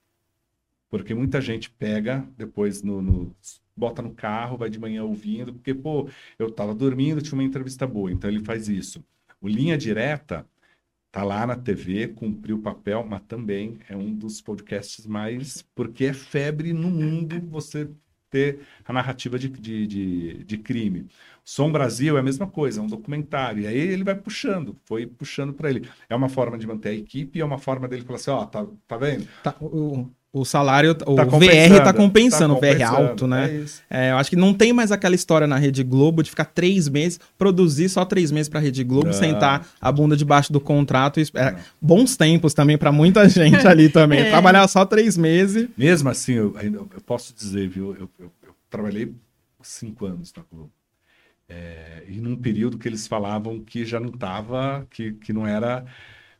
[0.89, 3.35] Porque muita gente pega, depois no, no,
[3.79, 7.87] bota no carro, vai de manhã ouvindo, porque, pô, eu estava dormindo, tinha uma entrevista
[7.87, 9.03] boa, então ele faz isso.
[9.41, 10.45] O Linha Direta
[11.11, 15.63] tá lá na TV, cumpriu o papel, mas também é um dos podcasts mais.
[15.73, 17.89] Porque é febre no mundo, você
[18.29, 21.07] ter a narrativa de, de, de, de crime.
[21.43, 23.63] Som Brasil é a mesma coisa, é um documentário.
[23.63, 25.89] E aí ele vai puxando, foi puxando para ele.
[26.07, 28.67] É uma forma de manter a equipe, é uma forma dele falar assim, ó, tá,
[28.87, 29.27] tá vendo?
[29.41, 33.27] Tá, o, o salário, o Tá VR compensando, tá compensando, tá o VR compensando, alto,
[33.27, 33.65] né?
[33.89, 34.07] é.
[34.09, 36.87] É, eu acho que não tem mais aquela história na Rede Globo de ficar três
[36.87, 39.13] meses, produzir só três meses pra Rede Globo, Não.
[39.13, 41.19] sentar a bunda debaixo do contrato.
[41.19, 41.53] e esperar.
[41.53, 41.59] Não.
[41.81, 44.19] Bons tempos também pra muita gente ali também.
[44.19, 44.29] É.
[44.29, 45.67] Trabalhar só três meses.
[45.75, 47.95] Mesmo assim, eu, ainda- eu posso dizer, viu?
[47.99, 49.11] Eu, eu- eu trabalhei
[49.63, 50.71] cinco anos na Globo.
[51.47, 55.83] É, e num período que eles falavam que já não estava, que, que não era.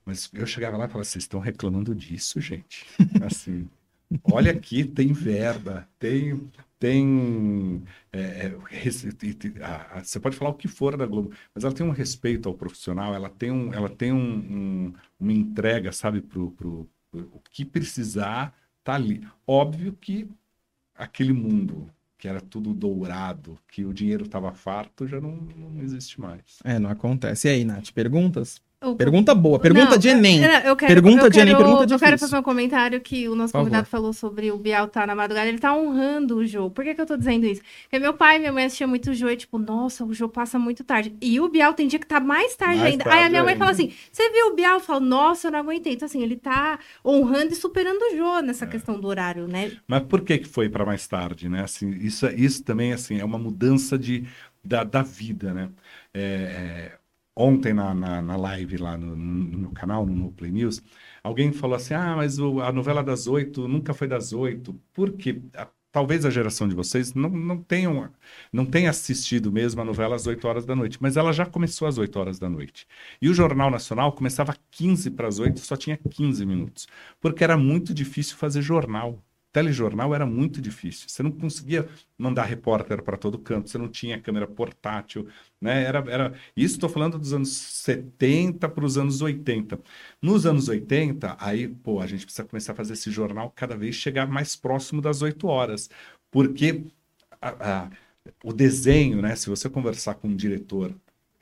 [0.05, 2.85] Mas eu chegava lá e falava: vocês estão reclamando disso, gente?
[3.25, 3.67] Assim,
[4.23, 6.49] olha aqui, tem verba, tem.
[6.79, 7.83] Tem.
[8.13, 8.55] é, é,
[9.63, 12.47] a- a- você pode falar o que for da Globo, mas ela tem um respeito
[12.47, 17.65] ao profissional, ela tem, um, ela tem um, um- uma entrega, sabe, pro- o que
[17.65, 19.27] precisar tá ali.
[19.45, 20.29] Óbvio que
[20.95, 26.19] aquele mundo que era tudo dourado, que o dinheiro estava farto, já não, não existe
[26.19, 26.59] mais.
[26.65, 27.47] É, não acontece.
[27.47, 28.61] E aí, Nath, perguntas?
[28.97, 30.41] Pergunta boa, pergunta Não, de Enem.
[30.41, 33.35] eu- eu quero- Pergunta eu de Enem, pergunta Eu quero fazer um comentário que o
[33.35, 35.49] nosso convidado falou sobre o Bial tá na madrugada.
[35.49, 36.69] Ele tá honrando o Jô.
[36.69, 37.61] Por que, que eu tô dizendo isso?
[37.83, 40.29] Porque meu pai e minha mãe assistiam muito o Jô e, tipo, nossa, o Jô
[40.29, 41.13] passa muito tarde.
[41.21, 43.03] E o Bial tem dia que tá mais tarde Mais ainda.
[43.03, 43.59] tarde Aí a minha mãe ainda.
[43.65, 44.75] fala assim: você viu o Bial?
[44.75, 45.93] Eu falo, nossa, eu não aguentei.
[45.93, 48.67] Então, assim, ele tá honrando e superando o Jô nessa É.
[48.69, 49.73] questão do horário, né?
[49.89, 51.63] Mas por que que foi para mais tarde, né?
[51.63, 54.23] Assim, isso, isso também assim é uma mudança de,
[54.63, 55.69] da, da vida, né?
[56.13, 56.98] É, é,
[57.39, 60.81] ontem na, na, na live lá no, no meu canal, no, no Play News,
[61.23, 64.73] alguém falou assim, ah, mas o- a novela das oito nunca foi das oito.
[64.93, 65.41] Por quê?
[65.55, 68.11] A- Talvez a geração de vocês não, não tenham
[68.53, 71.87] não tenha assistido mesmo a novela às 8 horas da noite, mas ela já começou
[71.87, 72.85] às 8 horas da noite.
[73.21, 76.87] E o Jornal Nacional começava 15 para as 8, só tinha 15 minutos,
[77.19, 79.23] porque era muito difícil fazer jornal.
[79.51, 81.09] Telejornal era muito difícil.
[81.09, 85.27] Você não conseguia mandar repórter para todo canto, você não tinha câmera portátil,
[85.59, 85.83] né?
[85.83, 86.33] Era, era...
[86.55, 89.79] Isso estou falando dos anos 70 para os anos 80.
[90.21, 93.95] Nos anos 80, aí, pô, a gente precisa começar a fazer esse jornal cada vez
[93.95, 95.89] chegar mais próximo das 8 horas.
[96.31, 96.83] Porque
[97.41, 97.91] a- a-
[98.43, 99.35] o desenho, né?
[99.35, 100.93] Se você conversar com um diretor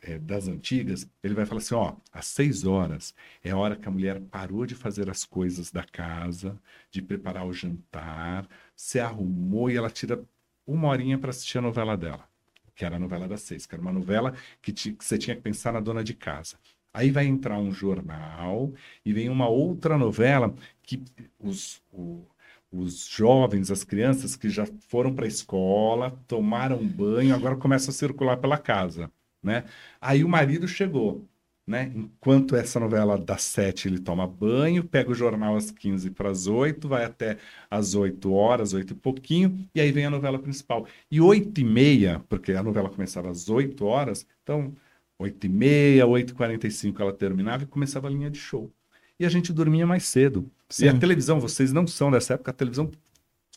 [0.01, 3.87] eh, das antigas, ele vai falar assim: ó, às 6 horas é a hora que
[3.87, 6.59] a mulher parou de fazer as coisas da casa,
[6.91, 10.23] de preparar o jantar, se arrumou e ela tira
[10.65, 12.27] uma horinha para assistir a novela dela,
[12.75, 15.35] que era a novela das seis, que era uma novela que, ti- que você tinha
[15.35, 16.57] que pensar na dona de casa.
[16.93, 18.73] Aí vai entrar um jornal
[19.05, 21.03] e vem uma outra novela que
[21.39, 22.25] os, o-
[22.71, 27.93] os jovens, as crianças que já foram para a escola, tomaram banho, agora começam a
[27.93, 29.11] circular pela casa,
[29.47, 29.63] né?
[29.99, 31.25] Aí o marido chegou,
[31.65, 31.91] né?
[31.95, 36.47] Enquanto essa novela das sete ele toma banho, pega o jornal às 15 para as
[36.47, 37.37] 8, vai até
[37.69, 40.87] às 8 horas, 8 e pouquinho, e aí vem a novela principal.
[41.09, 44.73] E 8 e meia, porque a novela começava às 8 horas, então
[45.19, 48.71] 8 e meia, 8 e 45 ela terminava e começava a linha de show.
[49.19, 50.49] E a gente dormia mais cedo.
[50.79, 50.99] E a Sim.
[50.99, 52.91] televisão, vocês não são dessa época, a televisão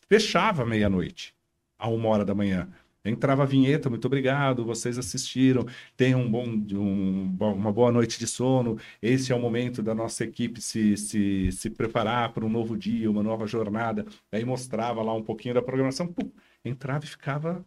[0.08, 1.34] fechava meia-noite,
[1.78, 2.68] a uma hora da manhã.
[3.04, 8.26] Entrava a vinheta, muito obrigado, vocês assistiram, tenham um bom, um uma boa noite de
[8.26, 8.78] sono.
[9.00, 13.10] Esse é o momento da nossa equipe se, se, se preparar para um novo dia,
[13.10, 14.04] uma nova jornada.
[14.30, 16.30] Aí mostrava lá um pouquinho da programação, pum,
[16.62, 17.64] entrava e ficava.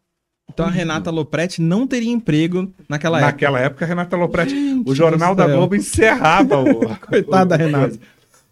[0.51, 0.69] Então a.
[0.69, 3.31] Renata Lopretti não teria emprego naquela época.
[3.31, 5.47] Naquela época, Renata Lopretti, Gente o Jornal da.
[5.47, 6.95] Globo encerrava o.
[6.99, 7.97] Coitada da Renata.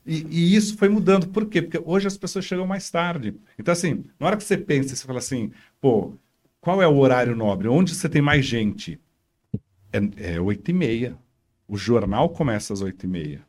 [0.06, 1.28] E, e isso foi mudando.
[1.28, 1.62] Por quê?
[1.62, 3.36] Porque hoje as pessoas chegam mais tarde.
[3.60, 6.14] Então, assim, na hora que você pensa, você fala assim, pô,
[6.62, 7.68] qual é o horário nobre?
[7.68, 9.00] Onde você tem mais gente?
[9.92, 11.18] É, é 8 e meia.
[11.68, 13.42] O jornal começa às 8 e meia.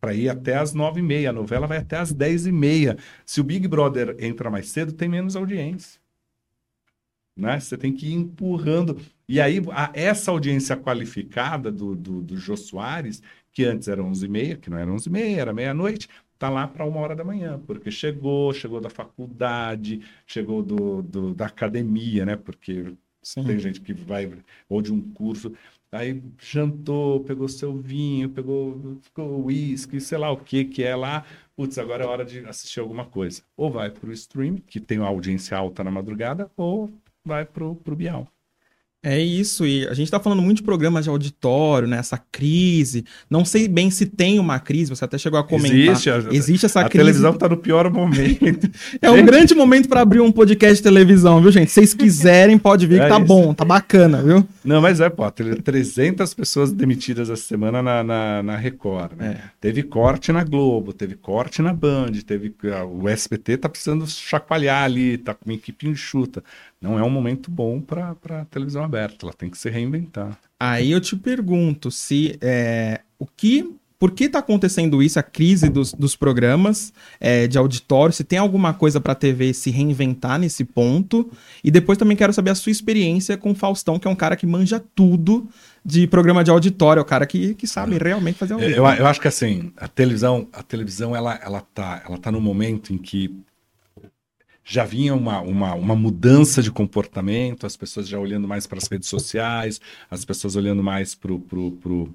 [0.00, 1.30] Para ir até às 9 e meia.
[1.30, 2.96] A novela vai até às 10 e meia.
[3.24, 6.00] Se o Big Brother entra mais cedo, tem menos audiência.
[7.36, 7.60] Né?
[7.60, 8.98] Você tem que ir empurrando.
[9.28, 14.60] E aí, a- essa audiência qualificada do, do, do Jô Soares, que antes era 11h30,
[14.60, 16.08] que não era 11h30, era meia-noite,
[16.38, 21.34] tá lá para uma hora da manhã, porque chegou, chegou da faculdade, chegou do, do-
[21.34, 22.36] da academia, né?
[22.36, 23.44] Porque Sim.
[23.44, 24.32] tem gente que vai,
[24.68, 25.52] ou de um curso,
[25.90, 31.24] aí jantou, pegou seu vinho, pegou uísque, sei lá o que que é lá,
[31.56, 33.42] putz, agora é hora de assistir alguma coisa.
[33.56, 36.90] Ou vai para o stream, que tem uma audiência alta na madrugada, ou
[37.24, 38.28] vai pro, pro Bial.
[39.08, 41.96] É isso, e a gente tá falando muito de programas de auditório, né?
[41.98, 43.04] Essa crise.
[43.30, 45.78] Não sei bem se tem uma crise, você até chegou a comentar.
[45.78, 46.98] Existe, a- Existe essa a crise.
[47.04, 48.68] televisão está no pior momento.
[49.00, 51.68] É um grande momento pra abrir um podcast de televisão, viu, gente?
[51.70, 53.26] Se vocês quiserem, pode vir que É tá isso.
[53.26, 54.44] bom, tá bacana, viu?
[54.64, 59.36] Não, mas é, pô, teve 300 pessoas demitidas essa semana na, na, na Record, né?
[59.40, 59.50] É.
[59.60, 64.82] Teve corte na Globo, teve corte na Band, teve ah, o SBT tá precisando chacoalhar
[64.82, 66.42] ali, tá com uma equipe enxuta.
[66.80, 70.38] Não é um momento bom para a televisão aberta, ela tem que se reinventar.
[70.60, 73.74] Aí eu te pergunto se é, o que.
[73.98, 78.12] Por que tá acontecendo isso, a crise dos, dos programas é, de auditório?
[78.12, 81.30] Se tem alguma coisa pra TV se reinventar nesse ponto?
[81.64, 84.36] E depois também quero saber a sua experiência com o Faustão, que é um cara
[84.36, 85.48] que manja tudo
[85.82, 89.06] de programa de auditório, é o cara que, que sabe realmente fazer ao Eu, eu,
[89.06, 92.98] acho que assim, a televisão, a televisão ela, ela, tá, ela tá no momento em
[92.98, 93.34] que
[94.68, 98.88] já vinha uma, uma, uma mudança de comportamento, as pessoas já olhando mais para as
[98.88, 102.14] redes sociais, as pessoas olhando mais para pro, pro,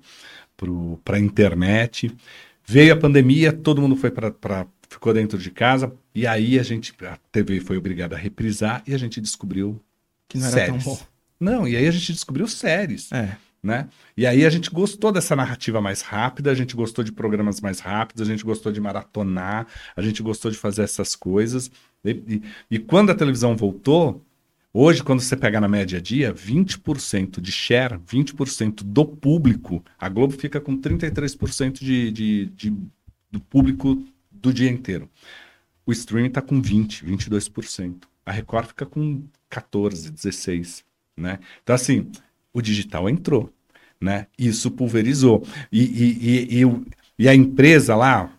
[0.58, 2.14] pro, a internet.
[2.66, 6.94] Veio a pandemia, todo mundo foi para ficou dentro de casa, e aí a gente,
[7.06, 9.82] a TV foi obrigada a reprisar e a gente descobriu
[10.28, 10.84] que não era séries.
[10.84, 11.02] tão bom.
[11.40, 13.38] Não, e aí a gente descobriu séries É.
[13.64, 13.88] né?
[14.18, 17.80] E aí a gente gostou dessa narrativa mais rápida, a gente gostou de programas mais
[17.80, 21.72] rápidos, a gente gostou de maratonar, a gente gostou de fazer essas coisas.
[22.04, 24.24] E, e- quando a televisão voltou,
[24.74, 30.34] hoje, quando você pega na média dia, 20% de share, 20% do público, a Globo
[30.34, 32.78] fica com 33% de, de, de-
[33.32, 35.10] do público do dia inteiro.
[35.86, 38.04] O streaming está com 20%, 22%.
[38.26, 40.84] A Record fica com 14%, 16%.
[41.18, 41.40] Né?
[41.62, 42.08] Então, assim,
[42.54, 43.52] o digital entrou,
[44.00, 44.28] né?
[44.38, 45.46] Isso pulverizou.
[45.72, 46.86] E, e, e, e,
[47.20, 48.32] e a empresa lá,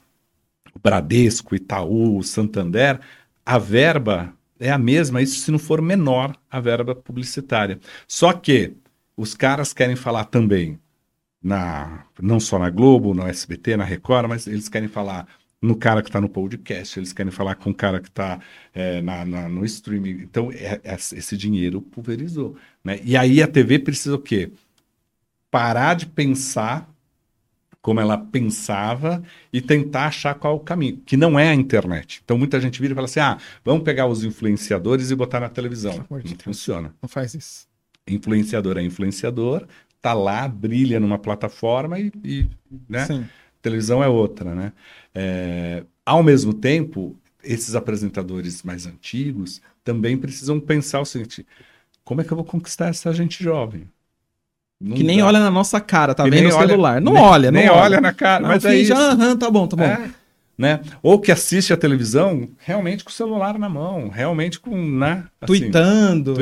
[0.82, 3.00] Bradesco, Itaú, Santander,
[3.44, 7.80] a verba é a mesma, isso se não for menor a verba publicitária.
[8.06, 8.74] Só que
[9.16, 10.78] os caras querem falar também,
[11.42, 15.26] na, não só na Globo, no SBT, na Record, mas eles querem falar
[15.60, 18.40] no cara que está no podcast, eles querem falar com o cara que está
[19.50, 20.22] no streaming.
[20.22, 22.56] Então, é- é- esse dinheiro pulverizou.
[22.84, 23.00] Né?
[23.04, 24.52] E aí a TV precisa o quê?
[25.50, 26.91] Parar de pensar
[27.82, 32.22] como ela pensava e tentar achar qual o caminho, que não é a internet.
[32.24, 35.48] Então muita gente vira e fala assim: ah, vamos pegar os influenciadores e botar na
[35.48, 35.92] televisão.
[35.92, 36.42] De Não Deus.
[36.44, 36.94] funciona.
[37.02, 37.66] Não faz isso.
[38.06, 39.66] Influenciador é influenciador,
[40.00, 42.46] tá lá, brilha numa plataforma e, e,
[42.88, 43.04] né?
[43.04, 43.26] Sim.
[43.60, 44.72] televisão é outra, né?
[45.14, 51.44] É, ao mesmo tempo, esses apresentadores mais antigos também precisam pensar o seguinte:
[52.04, 53.88] como é que eu vou conquistar essa gente jovem?
[54.82, 55.26] Não Que nem dá.
[55.26, 57.00] olha na nossa cara, tá Que vendo nem o olha- celular.
[57.00, 57.80] Não nem- olha, não nem olha.
[57.82, 58.94] olha na cara, mas é finge, isso.
[58.94, 59.84] aham, tá bom, tá bom.
[59.84, 60.10] É,
[60.58, 60.80] né?
[61.02, 65.24] Ou que assiste a televisão realmente com o celular na mão, realmente com, né?
[65.40, 66.34] assim, Tweetando.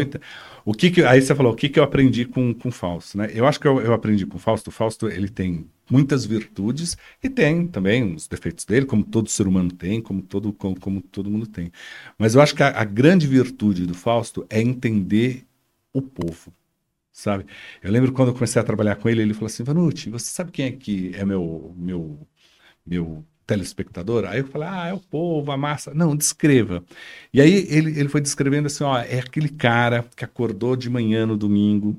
[0.64, 3.16] O que que, aí você falou, o que que eu aprendi com, com o Fausto,
[3.16, 3.30] né?
[3.34, 4.68] Eu acho que eu, eu aprendi com o Fausto.
[4.68, 9.46] O Fausto, ele tem muitas virtudes e tem também os defeitos dele, como todo ser
[9.48, 11.72] humano tem, como todo, como, como todo mundo tem.
[12.18, 15.44] Mas eu acho que a, a grande virtude do Fausto é entender
[15.94, 16.52] o povo,
[17.12, 17.46] sabe?
[17.82, 20.52] Eu lembro quando eu comecei a trabalhar com ele, ele falou assim, Vanucci, você sabe
[20.52, 22.26] quem é que é meu, meu,
[22.86, 24.24] meu telespectador?
[24.26, 25.92] Aí eu falei, ah, é o povo, a massa.
[25.94, 26.84] Não, descreva.
[27.32, 31.26] E aí ele, ele foi descrevendo assim, ó, é aquele cara que acordou de manhã
[31.26, 31.96] no domingo,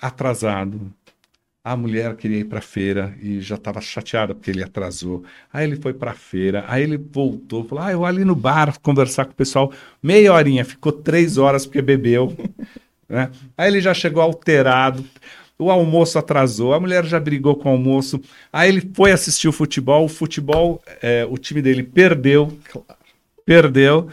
[0.00, 0.92] atrasado.
[1.64, 5.24] A mulher queria ir para feira e já estava chateada porque ele atrasou.
[5.52, 9.24] Aí ele foi para feira, aí ele voltou, falou: Ah, eu ali no bar conversar
[9.24, 12.32] com o pessoal, meia horinha, ficou três horas porque bebeu.
[13.08, 13.30] Né?
[13.56, 15.04] Aí ele já chegou alterado,
[15.58, 18.20] o almoço atrasou, a mulher já brigou com o almoço.
[18.52, 22.56] Aí ele foi assistir o futebol, o futebol, é, o time dele perdeu,
[23.44, 24.08] perdeu.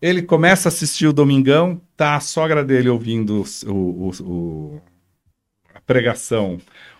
[0.00, 4.80] Ele começa a assistir o Domingão, tá a sogra dele ouvindo o, o- o-
[5.74, 6.58] a pregação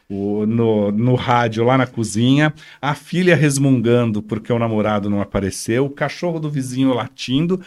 [0.09, 5.85] o- no, no rádio lá na cozinha, a filha resmungando porque o namorado não apareceu,
[5.87, 7.61] o cachorro do vizinho latindo,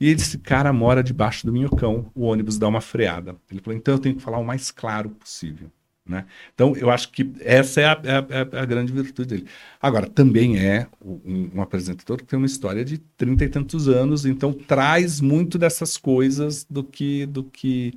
[0.00, 3.36] e esse cara mora debaixo do minhocão, o ônibus dá uma freada.
[3.50, 5.70] Ele falou, então eu tenho que falar o mais claro possível.
[6.06, 6.24] Né?
[6.54, 9.46] Então, eu acho que essa é a, é a- é a grande virtude dele.
[9.78, 14.24] Agora, também é um, um apresentador que tem uma história de trinta e tantos anos,
[14.24, 17.92] então traz muito dessas coisas do que do que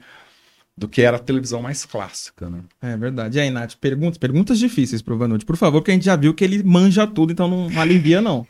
[0.77, 2.61] do que era a televisão mais clássica, né?
[2.81, 3.37] É verdade.
[3.37, 6.33] E aí, Nath, perguntas, perguntas difíceis pro Vanucci, por favor, porque a gente já viu
[6.33, 8.45] que ele manja tudo, então não alivia, não.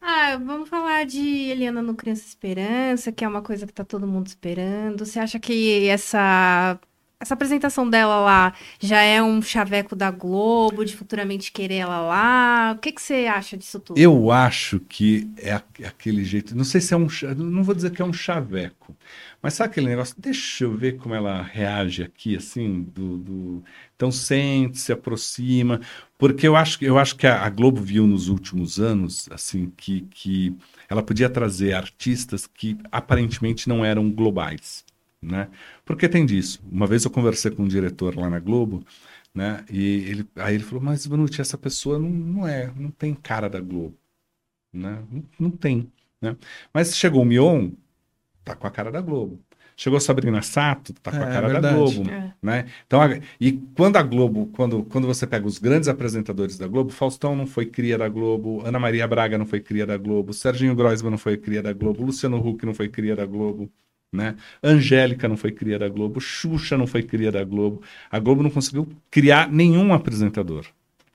[0.00, 4.06] Ah, vamos falar de Eliana no Criança Esperança, que é uma coisa que tá todo
[4.06, 5.04] mundo esperando.
[5.04, 6.78] Você acha que essa
[7.20, 12.72] essa apresentação dela lá já é um chaveco da Globo, de futuramente querer ela lá?
[12.76, 13.98] O que, que você acha disso tudo?
[13.98, 16.56] Eu acho que é, é aquele jeito.
[16.56, 17.08] Não sei se é um.
[17.36, 18.96] Não vou dizer que é um chaveco.
[19.42, 20.14] Mas sabe aquele negócio?
[20.16, 23.64] Deixa eu ver como ela reage aqui, assim, do, do-
[23.98, 25.80] Então sente, se aproxima.
[26.18, 29.70] Porque eu acho, que- eu acho que a, a Globo viu nos últimos anos, assim,
[29.76, 30.56] que, que
[30.88, 34.84] ela podia trazer artistas que aparentemente não eram globais,
[35.22, 35.48] né?
[35.84, 36.60] Porque tem disso.
[36.70, 38.84] Uma vez eu conversei com um diretor lá na Globo,
[39.34, 39.64] né?
[39.70, 43.48] E ele, aí ele falou, mas Vanucci, essa pessoa não, não é, não tem cara
[43.48, 43.96] da Globo,
[44.72, 45.04] né?
[45.10, 46.36] Não, não tem, né?
[46.74, 47.70] Mas chegou o Mion,
[48.44, 49.40] tá com a cara da Globo.
[49.80, 51.72] Chegou a Sabrina Sato, tá com a É, cara da.
[51.72, 52.32] Globo, É.
[52.42, 52.66] né?
[52.84, 56.90] Então, a- e quando a Globo, quando, quando você pega os grandes apresentadores da Globo,
[56.90, 60.74] Faustão não foi cria da Globo, Ana Maria Braga não foi cria da Globo, Serginho
[60.74, 63.70] Groisman não foi cria da Globo, Luciano Huck não foi cria da Globo,
[64.12, 64.34] né?
[64.60, 67.80] Angélica não foi cria da Globo, Xuxa não foi cria da Globo.
[68.10, 70.64] A Globo não conseguiu criar nenhum apresentador.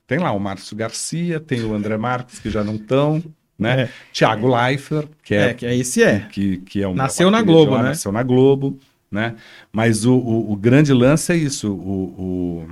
[0.06, 3.22] Tem lá o Márcio Garcia, tem o André Marques, que já não estão,
[3.58, 3.82] né?
[3.82, 3.88] É.
[4.12, 6.20] Tiago Leifert, que É, é que é esse é.
[6.30, 7.82] que, que é um Nasceu na Globo, né?
[7.84, 8.78] Nasceu na Globo,
[9.10, 9.36] né?
[9.72, 11.72] Mas o, o, o grande lance é isso.
[11.72, 12.68] O, o-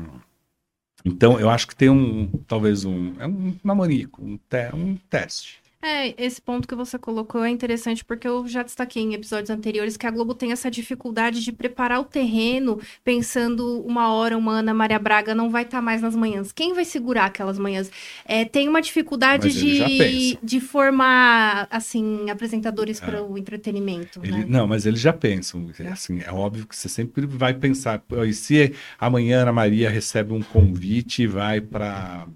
[1.04, 5.61] Então, eu acho que tem um, talvez um, é um namorico, um, te, um teste.
[5.84, 9.96] É, esse ponto que você colocou é interessante porque eu já destaquei em episódios anteriores
[9.96, 14.72] que a Globo tem essa dificuldade de preparar o terreno pensando uma hora uma Ana
[14.72, 16.52] Maria Braga não vai estar mais nas manhãs.
[16.52, 17.90] Quem vai segurar aquelas manhãs?
[18.24, 23.04] É, tem uma dificuldade de, de formar, assim, apresentadores É.
[23.04, 24.46] para o entretenimento, Ele- né?
[24.48, 25.68] Não, mas eles já pensam.
[25.80, 27.98] É, Assim, é óbvio que você sempre vai pensar.
[27.98, 32.28] "Pô, E se amanhã a Ana Maria recebe um convite e vai para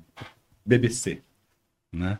[0.65, 1.23] BBC,
[1.93, 2.19] né?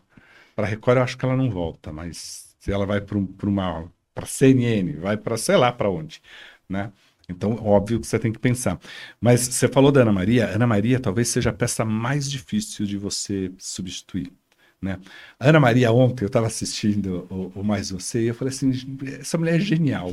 [0.57, 3.15] Para Record eu acho que ela não volta, mas se ela vai para
[3.47, 3.85] uma
[4.15, 6.19] para CNN, vai para sei lá para onde,
[6.67, 6.91] né?
[7.29, 8.79] Então, óbvio que você tem que pensar.
[9.21, 12.97] Mas você falou da Ana Maria, Ana Maria talvez seja a peça mais difícil de
[12.97, 14.33] você substituir.
[14.81, 14.97] Né?
[15.39, 18.71] Ana Maria, ontem eu estava assistindo o, o Mais Você e eu falei assim:
[19.19, 20.11] essa mulher é genial.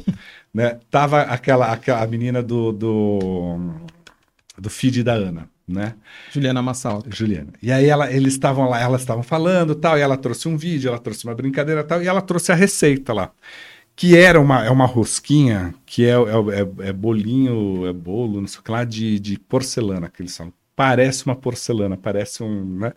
[0.52, 0.78] né?
[0.90, 3.58] Tava aquela, aquela a menina do, do,
[4.58, 5.94] do feed da Ana, né?
[6.30, 7.14] Juliana Massalto.
[7.14, 7.52] Juliana.
[7.62, 10.88] E aí ela, eles estavam lá, elas estavam falando tal, e ela trouxe um vídeo,
[10.88, 13.30] ela trouxe uma brincadeira tal, e ela trouxe a receita lá.
[13.96, 18.48] Que era uma, é uma rosquinha, que é, é, é, é bolinho, é bolo, não
[18.48, 20.52] sei o que lá, de, de porcelana, que eles falam.
[20.76, 22.78] Parece uma porcelana, parece um.
[22.80, 22.92] Né?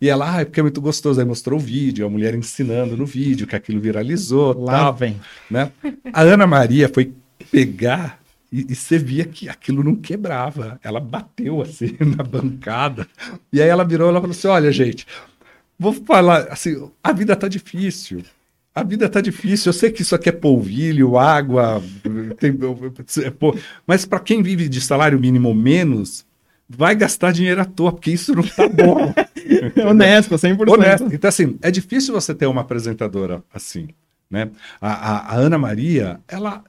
[0.00, 1.18] E ela, ah, é porque é muito gostoso.
[1.18, 4.56] Aí mostrou o vídeo, a mulher ensinando no vídeo, que aquilo viralizou.
[4.56, 5.20] Lá tal vem.
[5.50, 5.72] né?
[6.12, 7.12] A Ana Maria foi
[7.50, 8.17] pegar
[8.52, 10.78] e, e você via que aquilo não quebrava.
[10.82, 13.06] Ela bateu assim na bancada.
[13.52, 15.06] E aí ela virou e falou assim: olha, gente,
[15.78, 18.22] vou falar assim, a vida tá difícil.
[18.74, 19.70] A vida tá difícil.
[19.70, 21.82] Eu sei que isso aqui é polvilho, água,
[22.38, 22.56] tem-
[23.38, 26.24] pô, mas para quem vive de salário mínimo ou menos,
[26.68, 29.12] vai gastar dinheiro à toa, porque isso não tá bom.
[29.88, 30.68] Honesto, 100%.
[30.70, 31.08] Honesto.
[31.12, 33.88] Então, assim, é difícil você ter uma apresentadora assim,
[34.30, 34.48] né?
[34.80, 36.62] A, a- a Ana Maria, ela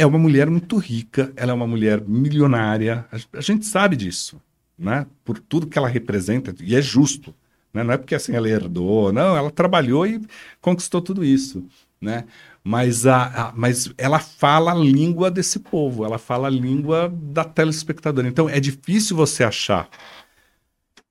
[0.00, 4.40] é uma mulher muito rica, ela é uma mulher milionária, a, gente sabe disso,
[4.78, 5.06] né?
[5.24, 7.34] Por tudo que ela representa, e é justo,
[7.72, 7.82] né?
[7.84, 10.20] Não é porque assim ela herdou, não, ela trabalhou e
[10.60, 11.64] conquistou tudo isso,
[12.00, 12.24] né?
[12.64, 17.44] Mas, a, a- mas ela fala a língua desse povo, ela fala a língua da
[17.44, 18.28] telespectadora.
[18.28, 19.88] Então, é difícil você achar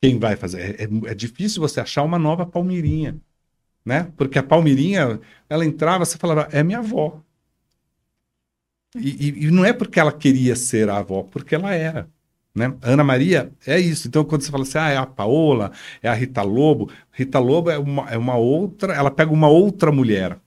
[0.01, 0.79] quem vai fazer.
[0.79, 3.19] É, é- é difícil você achar uma nova Palmeirinha,
[3.85, 4.11] né?
[4.17, 5.19] Porque a Palmeirinha,
[5.49, 7.21] ela entrava, você falava, é minha avó.
[8.95, 12.07] E, e- e não é porque ela queria ser a avó, porque ela era.
[12.55, 12.73] Né?
[12.81, 14.07] Ana Maria é isso.
[14.07, 15.71] Então, quando você fala assim, ah, é a Paola,
[16.01, 19.91] é a Rita Lobo, Rita Lobo é uma, é uma outra, ela pega uma outra
[19.91, 20.37] mulher.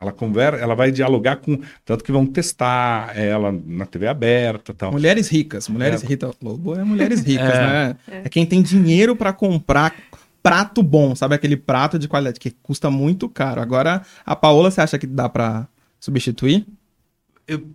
[0.00, 1.58] Ela conversa, ela vai dialogar com.
[1.84, 4.92] Tanto que vão testar ela na TV aberta tal.
[4.92, 5.68] Mulheres ricas.
[5.68, 6.06] Mulheres É.
[6.06, 7.66] Rita Lobo é mulheres ricas, É.
[7.66, 7.96] né?
[8.06, 8.16] É.
[8.24, 9.92] É quem tem dinheiro pra comprar
[10.40, 11.34] prato bom, sabe?
[11.34, 13.60] Aquele prato de qualidade que custa muito caro.
[13.60, 15.66] Agora, a Paola, você acha que dá pra
[15.98, 16.64] substituir?
[17.50, 17.70] Hum,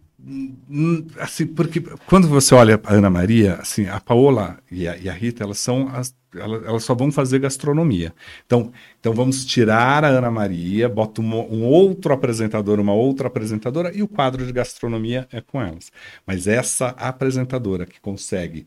[1.20, 5.14] assim, porque quando você olha a Ana Maria, assim, a Paola e a, e a
[5.14, 8.14] Rita, elas são as, elas, elas só vão fazer gastronomia.
[8.46, 13.96] Então, então vamos tirar a Ana Maria, bota um, um outro apresentador, uma outra apresentadora
[13.96, 15.92] e o quadro de gastronomia é com elas.
[16.26, 18.66] Mas essa apresentadora que consegue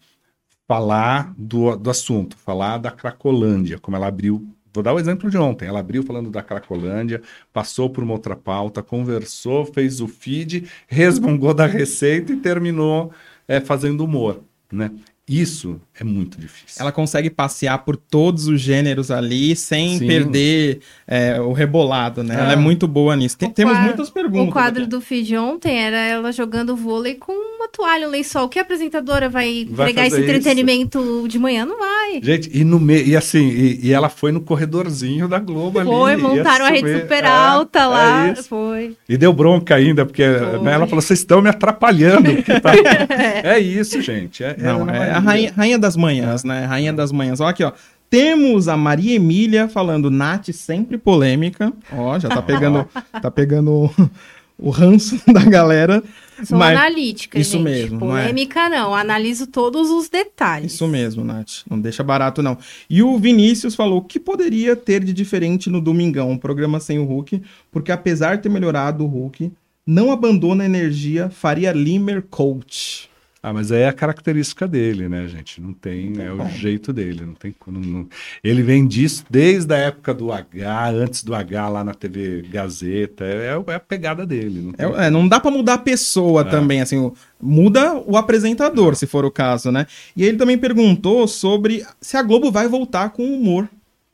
[0.69, 4.47] falar do, do assunto, falar da Cracolândia, como ela abriu.
[4.77, 5.67] Vou dar o exemplo de ontem.
[5.67, 11.55] Ela abriu falando da Cracolândia, passou por uma outra pauta, conversou, fez o feed, resmungou
[11.55, 13.11] da receita e terminou
[13.49, 14.43] é, fazendo humor.
[14.71, 14.91] Né?
[15.29, 16.77] Isso é muito difícil.
[16.81, 20.07] Ela consegue passear por todos os gêneros ali sem Sim.
[20.07, 22.37] perder é, o rebolado, né?
[22.37, 22.39] É.
[22.41, 23.37] Ela é muito boa nisso.
[23.37, 24.49] Tem- temos muitas perguntas.
[24.49, 24.91] O quadro aqui.
[24.91, 28.49] do feed ontem era ela jogando vôlei com uma toalha, um lençol.
[28.49, 30.31] Que apresentadora vai, Vai entregar esse fazer isso.
[30.31, 31.67] entretenimento de manhã?
[31.67, 32.21] Não vai.
[32.23, 35.89] Gente, e no meio, e assim, e, e ela foi no corredorzinho da Globo ali.
[35.89, 38.35] Foi, montaram a rede super É, alta é lá.
[38.49, 38.97] foi.
[39.09, 42.31] E deu bronca ainda, porque né, ela falou: vocês estão me atrapalhando.
[42.63, 42.73] tá-
[43.43, 44.45] é isso, gente.
[44.45, 45.16] É, Não, Ana é.
[45.17, 46.65] A rainha, rainha das manhãs, né?
[46.65, 47.41] Rainha das manhãs.
[47.41, 47.73] Ó, aqui, ó.
[48.09, 51.73] Temos a Maria Emília falando, Nath sempre polêmica.
[51.93, 52.87] Ó, já tá pegando,
[53.21, 53.91] tá pegando
[54.59, 56.03] o ranço da galera.
[56.45, 57.63] Sou Mas- analítica, isso gente.
[57.65, 58.23] mesmo, não é?
[58.23, 60.75] Polêmica não, Analiso todos os detalhes.
[60.75, 61.63] Isso mesmo, Nath.
[61.69, 62.57] Não deixa barato, não.
[62.89, 67.05] E o Vinícius falou que poderia ter de diferente no Domingão, um programa sem o
[67.05, 67.43] Hulk,
[67.73, 69.51] porque apesar de ter melhorado o Hulk,
[69.87, 73.09] não abandona a energia Faria Limer Coach.
[73.49, 75.61] Ah, mas aí é a característica dele, né, gente?
[75.61, 77.25] Não tem, é o jeito dele.
[77.25, 78.09] Não tem, não- não-
[78.43, 83.25] Ele vem disso desde a época do H, antes do H lá na TV Gazeta.
[83.25, 84.61] É, é a pegada dele.
[84.63, 88.17] Não, tem- É, é, não dá pra mudar a pessoa também, assim, o- muda o
[88.17, 89.87] apresentador, se for o caso, né?
[90.17, 93.69] E ele também perguntou sobre se a Globo vai voltar com humor,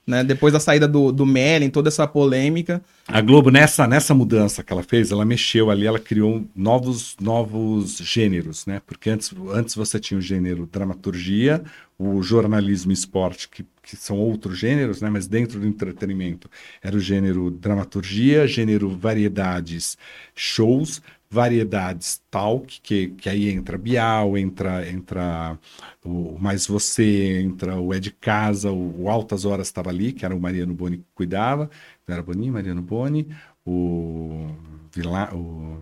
[0.06, 0.24] né?
[0.24, 2.82] Depois da saída do, do Mellen, toda essa polêmica.
[3.06, 7.98] A Globo, nessa, nessa mudança que ela fez, ela mexeu ali, ela criou novos, novos
[7.98, 8.80] gêneros, né?
[8.84, 11.62] Porque antes, antes você tinha o gênero dramaturgia,
[11.98, 15.08] o jornalismo e esporte, que, que são outros gêneros, né?
[15.08, 16.50] Mas dentro do entretenimento
[16.82, 19.96] era o gênero dramaturgia, gênero variedades,
[20.34, 21.00] shows,
[21.32, 25.58] variedades talk, que, que aí entra Bial, entra, entra
[26.04, 30.24] o Mais Você, entra o É de Casa, o, o Altas Horas estava ali, que
[30.24, 31.70] era o Mariano Boni que cuidava,
[32.06, 33.28] era Boni, Mariano Boni,
[33.64, 34.46] o,
[34.94, 35.78] Vila, o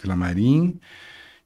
[0.00, 0.78] Vilamarim,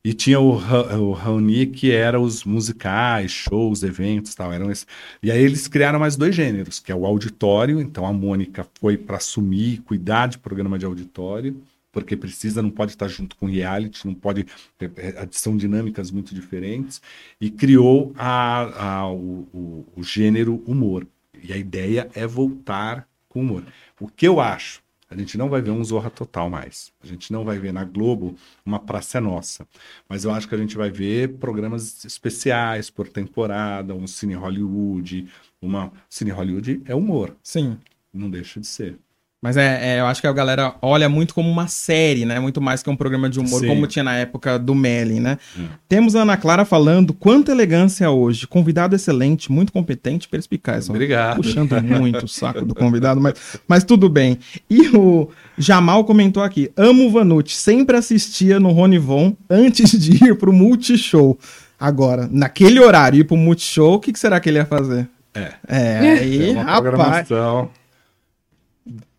[0.04, 4.52] e tinha o, o Raoni, que era os musicais, shows, eventos tal.
[4.52, 4.86] Eram esse...
[5.22, 7.80] E aí eles criaram mais dois gêneros, que é o auditório.
[7.80, 11.60] Então a Mônica foi para assumir, cuidar de programa de auditório,
[12.02, 14.46] porque precisa, não pode estar junto com reality, não pode.
[14.80, 17.00] é, é, São dinâmicas muito diferentes.
[17.40, 21.06] E criou a, a- o, o- o gênero humor.
[21.42, 23.64] E a ideia é voltar com humor.
[24.00, 24.82] O que eu acho?
[25.10, 26.92] A gente não vai ver um Zorra Total mais.
[27.02, 29.66] A gente não vai ver na Globo uma Praça é Nossa.
[30.08, 35.26] Mas eu acho que a gente vai ver programas especiais por temporada, um Cine Hollywood.
[35.62, 35.92] Uma...
[36.10, 37.78] Cine Hollywood é humor, Sim.
[38.12, 38.98] não deixa de ser.
[39.40, 42.40] Mas é, é, eu acho que a galera olha muito como uma série, né?
[42.40, 43.68] Muito mais que um programa de humor, Sim.
[43.68, 45.38] como tinha na época do Mellen, né?
[45.56, 45.66] Hum.
[45.88, 48.48] Temos a Ana Clara falando quanta elegância hoje.
[48.48, 50.90] Convidado excelente, muito competente, perspicaz.
[50.90, 51.36] Obrigado.
[51.36, 53.34] Puxando muito o saco do convidado, mas,
[53.68, 54.40] mas tudo bem.
[54.68, 60.34] E o Jamal comentou aqui: amo o Vanucci, sempre assistia no Ronivon antes de ir
[60.36, 61.38] pro Multishow.
[61.78, 65.08] Agora, naquele horário, ir pro Multishow, o que, que será que ele ia fazer?
[65.32, 65.52] É.
[65.68, 66.80] É, aí, É uma rapaz.
[66.80, 67.70] programação.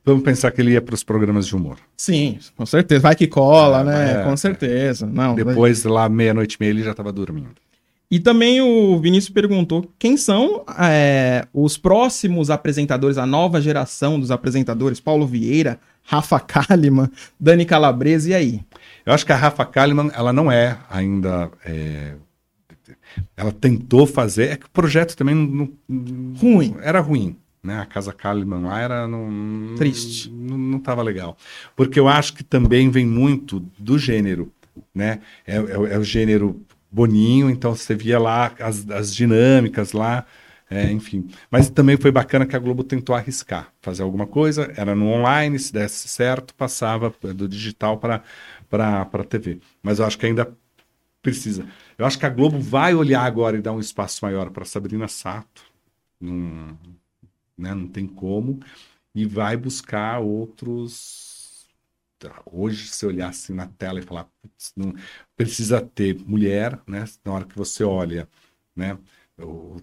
[0.06, 1.78] Vamos pensar que ele ia para os programas de humor.
[1.96, 3.02] Sim, com certeza.
[3.02, 4.22] Vai que cola, É, né?
[4.22, 5.06] é, com certeza.
[5.06, 7.52] Não, Depois, lá, meia-noite e meia, ele já estava dormindo.
[8.12, 14.32] E também o Vinícius perguntou quem são é, os próximos apresentadores, a nova geração dos
[14.32, 18.62] apresentadores, Paulo Vieira, Rafa Kalimann, Dani Calabresa, e aí?
[19.06, 21.52] Eu acho que a Rafa Kalimann, ela não é ainda.
[21.64, 22.14] é,
[23.38, 24.50] Ela tentou fazer.
[24.50, 25.70] É que o projeto também não-
[26.40, 26.76] Ruim.
[26.82, 27.36] Era ruim.
[27.64, 27.80] Né?
[27.80, 29.08] A Casa Kalimann lá era.
[29.08, 30.30] Não, Triste.
[30.32, 31.38] Não, não tava legal.
[31.76, 34.52] Porque eu acho que também vem muito do gênero.
[34.94, 35.20] Né?
[35.46, 40.26] É, é o- é o gênero Boninho, então você via lá as, as dinâmicas lá.
[40.72, 44.94] é, enfim, mas também foi bacana que a Globo tentou arriscar, fazer alguma coisa, era
[44.96, 48.24] no online, se desse certo, passava do digital para
[48.70, 49.60] para TV.
[49.82, 50.52] Mas eu acho que ainda
[51.22, 51.66] precisa.
[51.98, 55.08] Eu acho que a Globo vai olhar agora e dar um espaço maior para Sabrina
[55.08, 55.64] Sato.
[56.22, 56.78] Não,
[57.60, 58.60] né, não tem como.
[59.16, 61.68] E vai buscar outros.
[62.46, 64.94] Hoje, se olhar assim na tela e falar, "Putz, não,
[65.38, 67.06] precisa ter mulher, né?
[67.24, 68.28] Na hora que você olha,
[68.76, 68.98] né?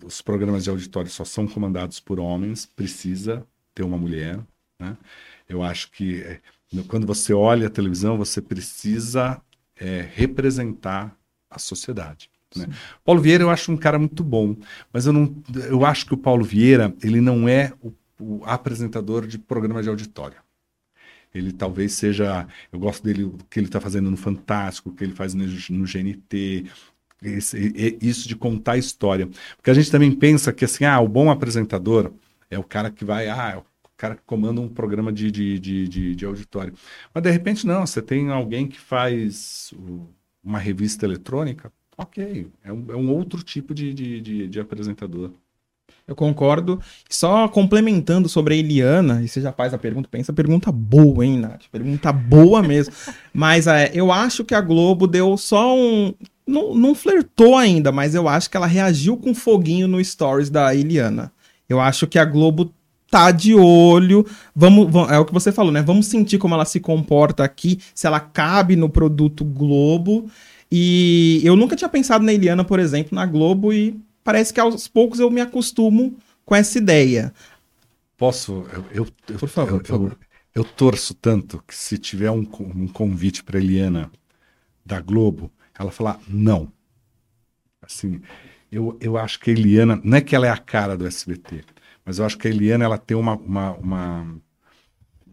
[0.04, 4.38] Os programas de auditório só são comandados por homens, precisa ter uma mulher,
[4.78, 4.96] né?
[5.48, 6.40] Eu acho que
[6.72, 9.40] no- quando você olha a televisão, você precisa
[9.78, 11.14] é, representar
[11.50, 12.30] a sociedade.
[12.54, 12.66] Né?
[13.04, 14.56] Paulo Vieira eu acho um cara muito bom,
[14.92, 15.34] mas eu não,
[15.68, 19.88] eu acho que o Paulo Vieira ele não é o, o apresentador de programa de
[19.88, 20.38] auditório.
[21.34, 25.04] Ele talvez seja, eu gosto dele o que ele está fazendo no Fantástico, o que
[25.04, 26.64] ele faz no, no GNT,
[27.22, 31.30] esse- isso de contar história, porque a gente também pensa que assim, ah, o bom
[31.30, 32.12] apresentador
[32.50, 33.64] é o cara que vai, ah, é o
[33.96, 36.74] cara que comanda um programa de, de, de, de, de auditório.
[37.12, 39.72] Mas de repente não, você tem alguém que faz
[40.42, 45.30] uma revista eletrônica, ok, é um, é um outro tipo de, de, de, de apresentador.
[46.06, 46.80] Eu concordo.
[47.10, 51.38] Só complementando sobre a Eliana, e você já faz a pergunta, pensa pergunta boa, hein,
[51.38, 51.64] Nath?
[51.70, 52.94] Pergunta boa mesmo.
[53.34, 56.14] Mas é, eu acho que a Globo deu só um.
[56.46, 60.74] não, não flertou ainda, mas eu acho que ela reagiu com foguinho no stories da
[60.74, 61.32] Eliana.
[61.68, 62.72] Eu acho que a Globo
[63.10, 64.24] tá de olho.
[64.54, 65.82] Vamos, vamos, é o que você falou, né?
[65.82, 70.30] Vamos sentir como ela se comporta aqui, se ela cabe no produto Globo.
[70.70, 74.88] E eu nunca tinha pensado na Eliana, por exemplo, na Globo, e parece que aos
[74.88, 77.32] poucos eu me acostumo com essa ideia.
[78.16, 78.66] Posso?
[78.72, 80.18] Eu, eu, eu por favor, eu, por favor.
[80.54, 84.10] Eu, torço tanto que se tiver um, um convite para Eliana
[84.84, 86.72] da Globo, ela falar não.
[87.82, 88.20] Assim,
[88.72, 91.62] eu, eu acho que a Eliana, não é que ela é a cara do SBT,
[92.04, 94.36] mas eu acho que a Eliana ela tem uma, uma, uma,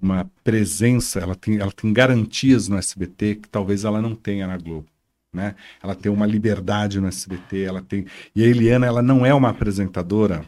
[0.02, 4.58] uma presença, ela tem, ela tem garantias no SBT que talvez ela não tenha na
[4.58, 4.88] Globo.
[5.34, 5.56] Né?
[5.82, 8.06] Ela tem uma liberdade no SBT, ela tem.
[8.36, 10.46] E a Eliana, ela não é uma apresentadora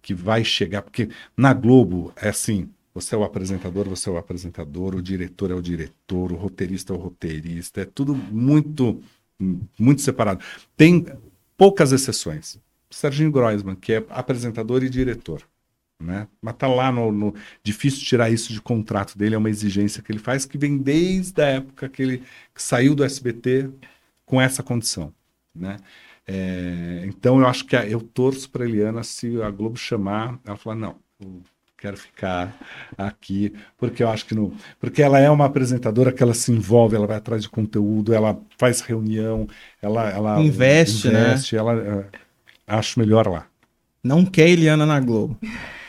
[0.00, 4.16] que vai chegar, porque na Globo é assim, você é o apresentador, você é o
[4.16, 9.02] apresentador, o diretor é o diretor, o roteirista é o roteirista, é tudo muito
[9.78, 10.44] muito separado.
[10.76, 11.06] Tem
[11.56, 12.58] poucas exceções.
[12.90, 15.42] Serginho Groisman, que é apresentador e diretor.
[16.00, 16.28] Né?
[16.40, 20.12] Mas tá lá no, no, Difícil tirar isso de contrato dele, é uma exigência que
[20.12, 22.22] ele faz que vem desde a época que ele
[22.54, 23.70] que saiu do SBT
[24.28, 25.12] com essa condição.
[25.54, 25.78] Né?
[26.26, 30.56] É, então eu acho que a, eu torço para Eliana se a Globo chamar, ela
[30.56, 30.96] falar, não,
[31.78, 32.54] quero ficar
[32.96, 34.52] aqui, porque eu acho que não.
[34.78, 38.38] Porque ela é uma apresentadora que ela se envolve, ela vai atrás de conteúdo, ela
[38.58, 39.48] faz reunião,
[39.80, 40.10] ela.
[40.10, 41.60] ela investe, investe né?
[41.60, 42.04] Ela, uh,
[42.66, 43.46] acho melhor lá.
[44.04, 45.38] Não quer Eliana na Globo.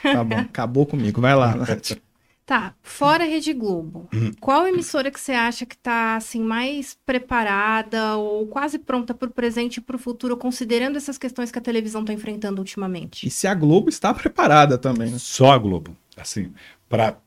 [0.02, 1.20] Tá bom, acabou comigo.
[1.20, 2.00] Vai lá, Nath.
[2.50, 4.10] Tá, fora a Rede Globo,
[4.41, 9.32] qual emissora que você acha que está assim mais preparada ou quase pronta para o
[9.32, 13.28] presente e para o futuro, considerando essas questões que a televisão está enfrentando ultimamente?
[13.28, 15.12] E se a Globo está preparada também?
[15.12, 15.20] Né?
[15.20, 16.52] Só a Globo, assim,
[16.89, 17.18] para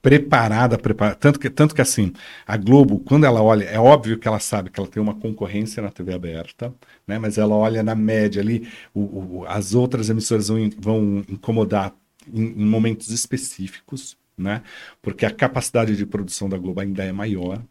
[0.00, 2.10] preparada, preparada, tanto que tanto que assim,
[2.46, 5.82] a Globo, quando ela olha, é óbvio que ela sabe que ela tem uma concorrência
[5.82, 6.72] na TV aberta,
[7.06, 7.18] né?
[7.18, 9.00] Mas ela olha na média ali, o,
[9.40, 11.94] o as outras emissoras vão, vão incomodar
[12.32, 14.62] em, em momentos específicos né?
[15.02, 17.62] Porque a capacidade de produção da Globo ainda é maior,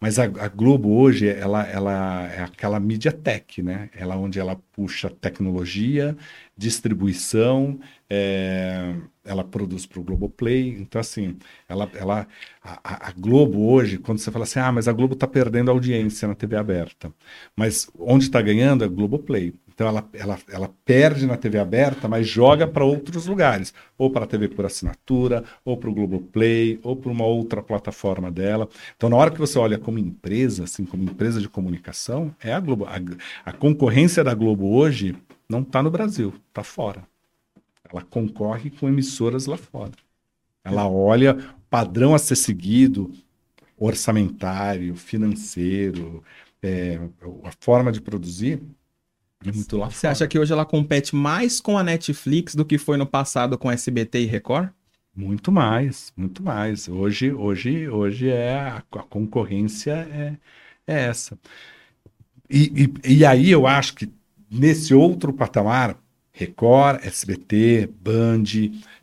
[0.00, 3.88] mas a, a, Globo hoje ela, ela é aquela mídia tech, né?
[3.94, 6.16] Ela onde ela puxa tecnologia,
[6.56, 7.78] distribuição,
[8.10, 11.36] é, ela produz para o Globoplay, então assim,
[11.68, 12.26] ela, ela
[12.62, 16.28] a, a, Globo hoje, quando você fala assim, ah, mas a Globo está perdendo audiência
[16.28, 17.12] na TV aberta,
[17.54, 19.54] mas onde está ganhando é Globoplay.
[19.76, 24.24] Então ela, ela, ela perde na TV aberta, mas joga para outros lugares, ou para
[24.24, 28.70] a TV por assinatura, ou para o Globoplay, ou para uma outra plataforma dela.
[28.96, 32.58] Então na hora que você olha como empresa, assim como empresa de comunicação, é a
[32.58, 32.86] Globo.
[32.86, 32.96] A,
[33.44, 35.14] a concorrência da Globo hoje
[35.46, 37.06] não está no Brasil, está fora.
[37.92, 39.92] Ela concorre com emissoras lá fora.
[40.64, 41.36] Ela olha
[41.68, 43.12] padrão a ser seguido,
[43.76, 46.24] orçamentário, financeiro,
[46.62, 46.98] é,
[47.44, 48.58] a forma de produzir
[49.48, 52.78] é muito lá Você acha que hoje ela compete mais com a Netflix do que
[52.78, 54.70] foi no passado com SBT e Record?
[55.14, 56.88] Muito mais, muito mais.
[56.88, 60.36] Hoje, hoje, hoje é a, a concorrência é,
[60.86, 61.38] é essa.
[62.50, 64.12] E, e, e aí eu acho que
[64.50, 65.96] nesse outro patamar
[66.36, 68.44] Record, SBT, Band,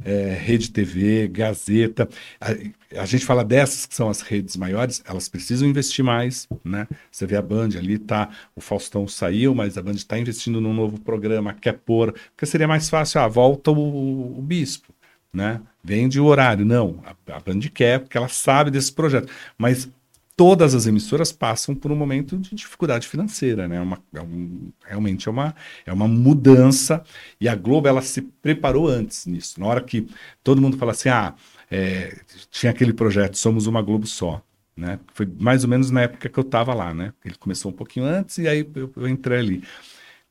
[0.06, 2.08] é, Rede TV, Gazeta.
[2.40, 6.88] A, a, gente fala dessas que são as redes maiores, elas precisam investir mais, né?
[7.12, 10.76] Você vê a Band ali, tá, o Faustão saiu, mas a Band está investindo num
[10.76, 14.94] novo programa, quer pôr, porque seria mais fácil, ah, volta o, o Bispo,
[15.34, 15.60] né?
[15.84, 16.64] Vende o horário.
[16.64, 19.28] Não, a, a Band quer, porque ela sabe desse projeto.
[19.58, 19.90] Mas
[20.36, 23.78] todas as emissoras passam por um momento de dificuldade financeira, né?
[23.78, 25.56] É uma, é um, realmente é uma,
[25.86, 27.04] é uma mudança
[27.40, 29.60] e a Globo ela se preparou antes nisso.
[29.60, 30.08] Na hora que
[30.44, 31.36] todo mundo fala assim, ah,
[31.70, 32.20] é,
[32.50, 34.42] tinha aquele projeto Somos uma Globo só,
[34.76, 35.00] né?
[35.14, 37.14] Foi mais ou menos na época que eu estava lá, né?
[37.24, 39.64] Ele começou um pouquinho antes e aí eu, eu entrei ali.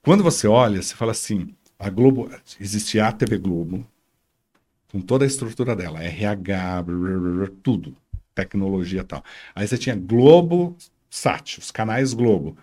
[0.02, 2.30] Quando você olha, você fala assim, a Globo
[2.60, 3.86] existia a TV Globo
[4.90, 6.84] com toda a estrutura dela, RH,
[7.62, 7.96] tudo
[8.34, 9.24] tecnologia e tal.
[9.54, 10.76] Aí você tinha Globo,
[11.10, 12.56] Sat, os canais Globo.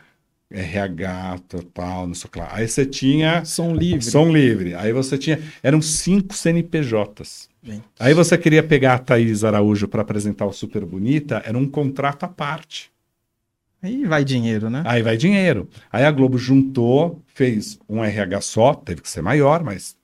[0.51, 2.49] RH, total, não sei o que lá.
[2.51, 3.45] Aí você tinha.
[3.45, 4.01] Som livre.
[4.03, 4.73] Som livre.
[4.73, 5.39] Aí você tinha.
[5.61, 7.49] Eram cinco CNPJs.
[7.61, 7.83] Gente.
[7.99, 12.23] Aí você queria pegar a Thaís Araújo para apresentar o Super Bonita, era um contrato
[12.23, 12.89] à parte.
[13.81, 14.81] Aí vai dinheiro, né?
[14.85, 15.69] Aí vai dinheiro.
[15.91, 19.95] Aí a Globo juntou, fez um RH só, teve que ser maior, mas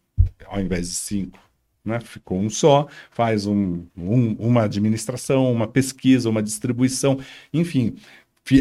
[0.46, 1.40] ao invés de cinco,
[1.86, 2.00] né?
[2.00, 7.20] Ficou um só, faz um, um, uma administração, uma pesquisa, uma distribuição,
[7.54, 7.96] enfim,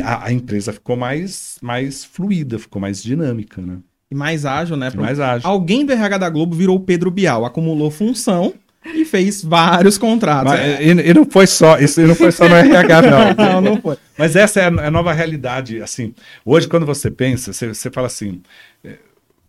[0.03, 3.79] a, a, empresa ficou mais, mais fluida, ficou mais dinâmica, né?
[4.11, 4.91] E mais ágil, né?
[4.95, 5.49] Mais ágil.
[5.49, 8.55] Alguém do RH da Globo virou Pedro Bial, acumulou função
[8.85, 10.53] e fez vários contratos.
[10.53, 10.85] Mas, é.
[10.85, 13.03] e, e, não foi só, isso não foi só no RH,
[13.35, 13.35] não.
[13.35, 13.97] não, não foi.
[14.19, 15.81] Mas essa é a, a nova realidade.
[15.81, 16.15] Assim,
[16.45, 18.43] hoje, quando você pensa, você, você fala assim:
[18.85, 18.99] é,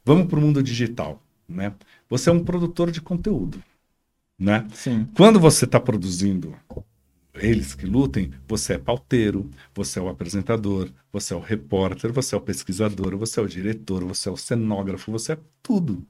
[0.05, 1.21] vamos para o mundo digital.
[1.47, 1.71] Né?
[2.09, 3.61] Você é um produtor de conteúdo.
[4.37, 4.67] Né?
[4.73, 5.07] Sim.
[5.15, 6.55] Quando você está produzindo
[7.35, 12.35] eles que lutem, você é pauteiro, você é o apresentador, você é o repórter, você
[12.35, 16.05] é o pesquisador, você é o diretor, você é o cenógrafo, você é tudo,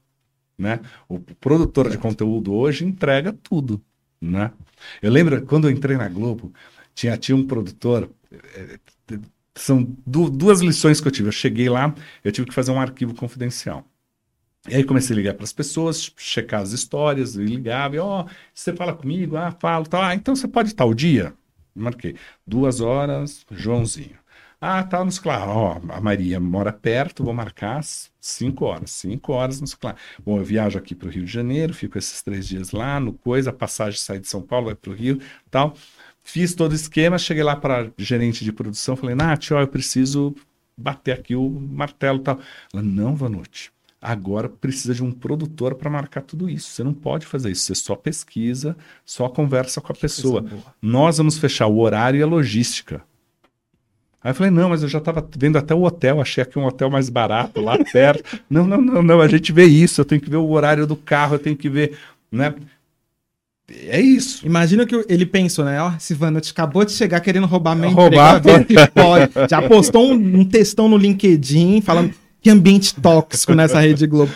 [0.57, 0.81] né?
[1.07, 3.81] O produtor de conteúdo hoje entrega tudo,
[4.21, 4.51] né?
[5.01, 6.53] Eu lembro quando eu entrei na Globo,
[6.93, 8.79] tinha, tinha um produtor, é,
[9.55, 11.29] são du duas lições que eu tive.
[11.29, 11.93] Eu cheguei lá,
[12.23, 13.85] eu tive que fazer um arquivo confidencial.
[14.67, 18.29] E aí comecei a ligar para as pessoas, checar as histórias, e ligava, ó, oh,
[18.53, 19.37] você fala comigo?
[19.37, 20.07] Ah, falo, tá.
[20.09, 21.33] Ah, então você pode estar o dia?
[21.75, 22.15] Marquei.
[22.47, 24.17] Duas horas, Joãozinho.
[24.59, 25.51] Ah, tá nos claro.
[25.51, 27.81] Ó, a Maria mora perto, vou marcar
[28.19, 28.91] cinco horas.
[28.91, 29.97] Cinco horas nos claro.
[30.25, 33.13] Bom, eu viajo aqui para o Rio de Janeiro, fico esses três dias lá, no
[33.13, 35.19] coisa, passagem sai de São Paulo, vai para o Rio,
[35.51, 35.75] tal.
[36.23, 40.35] Fiz todo o esquema, cheguei lá para gerente de produção, falei, Nath, ó, eu preciso
[40.75, 42.39] bater aqui o martelo tal.
[42.73, 43.69] Ela, não, Vanucci,
[44.07, 46.69] Agora precisa de um produtor para marcar tudo isso.
[46.69, 47.63] Você não pode fazer isso.
[47.63, 50.45] Você só pesquisa, só conversa com a pessoa.
[50.79, 53.01] Nós vamos fechar o horário e a logística.
[54.23, 56.65] Aí eu falei, não, mas eu já estava vendo até o hotel, achei aqui um
[56.65, 58.39] hotel mais barato lá perto.
[58.47, 60.95] não, não, não, não, a gente vê isso, eu tenho que ver o horário do
[60.95, 61.97] carro, eu tenho que ver,
[62.31, 62.53] né?
[63.67, 64.45] É isso.
[64.45, 65.81] Imagina que ele pensou, né?
[65.81, 68.91] Ó, oh, Silvano, acabou de chegar querendo roubar meu roubar, emprego.
[68.93, 69.31] Pode.
[69.49, 72.13] Já postou um, um textão no LinkedIn falando
[72.45, 74.31] que ambiente tóxico nessa Rede Globo.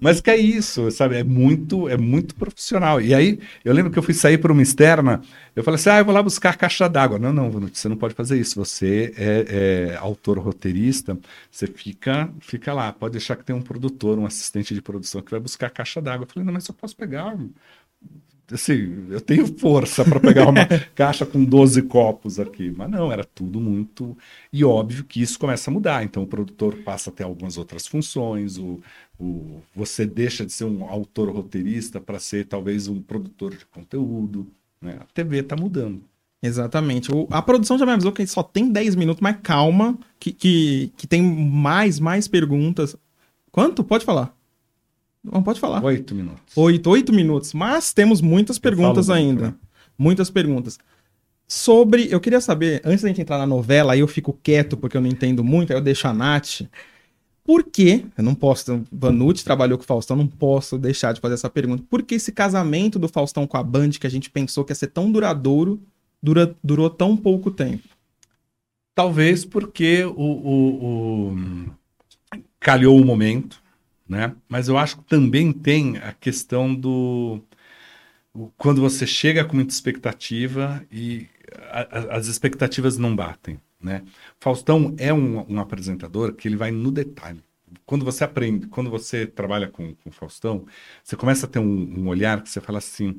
[0.00, 1.16] Mas que é isso, sabe?
[1.16, 3.02] É muito, é muito profissional.
[3.02, 5.20] E aí, eu lembro que eu fui sair para uma externa,
[5.54, 7.18] eu falei assim: ah, eu vou lá buscar caixa d'água.
[7.18, 8.56] Não, não, você não pode fazer isso.
[8.56, 11.18] Você é, é, autor roteirista,
[11.50, 12.90] você fica, fica lá.
[12.94, 16.24] Pode deixar que tem um produtor, um assistente de produção que vai buscar caixa d'água.
[16.24, 17.36] Eu falei: não, mas eu posso pegar
[18.52, 22.72] assim, eu tenho força para pegar uma caixa com 12 copos aqui.
[22.76, 24.16] Mas não, era tudo muito.
[24.52, 26.04] E óbvio que isso começa a mudar.
[26.04, 28.80] Então o produtor passa a ter algumas outras funções, o,
[29.18, 34.46] o, você deixa de ser um autor roteirista para ser talvez um produtor de conteúdo.
[34.80, 34.98] Né?
[35.00, 36.02] A TV está mudando.
[36.42, 37.10] Exatamente.
[37.10, 40.92] O, a produção já me avisou que só tem 10 minutos, mas calma, que, que,
[40.96, 42.94] que tem mais, mais perguntas.
[43.50, 43.82] Quanto?
[43.82, 44.33] Pode falar.
[45.24, 45.82] Não pode falar.
[45.82, 46.56] Oito minutos.
[46.56, 47.54] Oito, oito minutos.
[47.54, 49.48] Mas temos muitas perguntas ainda.
[49.48, 49.54] né?
[49.96, 50.78] Muitas perguntas.
[51.48, 52.08] Sobre.
[52.10, 55.00] Eu queria saber, antes da gente entrar na novela, aí eu fico quieto porque eu
[55.00, 56.62] não entendo muito, aí eu deixo a Nath.
[57.44, 61.34] Por que, eu não posso, Vanucci trabalhou com o Faustão, não posso deixar de fazer
[61.34, 61.84] essa pergunta.
[61.90, 64.74] Por que esse casamento do Faustão com a Band, que a gente pensou que ia
[64.74, 65.78] ser tão duradouro,
[66.22, 67.86] dura, durou tão pouco tempo?
[68.94, 71.36] Talvez porque o, o, o...
[72.58, 73.62] calhou o momento,
[74.08, 74.34] né?
[74.48, 77.40] Mas eu acho que também tem a questão do
[78.56, 81.28] quando você chega com muita expectativa e
[81.70, 84.02] a, a, as expectativas não batem, né?
[84.40, 87.40] Faustão é um, um, apresentador que ele vai no detalhe.
[87.86, 90.66] Quando você aprende, quando você trabalha com, com Faustão,
[91.02, 93.16] você começa a ter um, um olhar que você fala assim,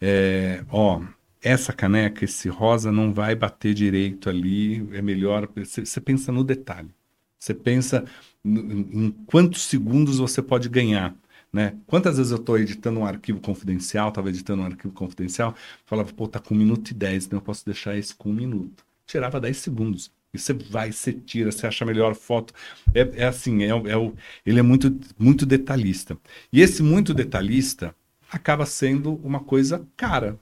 [0.00, 1.02] é, ó,
[1.42, 5.48] essa caneca, esse rosa não vai bater direito ali, é melhor.
[5.56, 6.90] Você, você pensa no detalhe.
[7.38, 8.04] Você pensa
[8.46, 11.14] em quantos segundos você pode ganhar.
[11.52, 11.74] Né?
[11.86, 15.54] Quantas vezes eu estou editando um arquivo confidencial, estava editando um arquivo confidencial,
[15.86, 18.34] falava, pô, tá com um minuto e dez, então eu posso deixar esse com um
[18.34, 18.84] minuto.
[19.06, 20.10] Tirava dez segundos.
[20.34, 22.52] E você vai, você tira, você acha a melhor foto.
[22.94, 26.18] É, é assim, é, é o, ele é muito, muito detalhista.
[26.52, 27.94] E esse muito detalhista
[28.30, 30.38] acaba sendo uma coisa cara,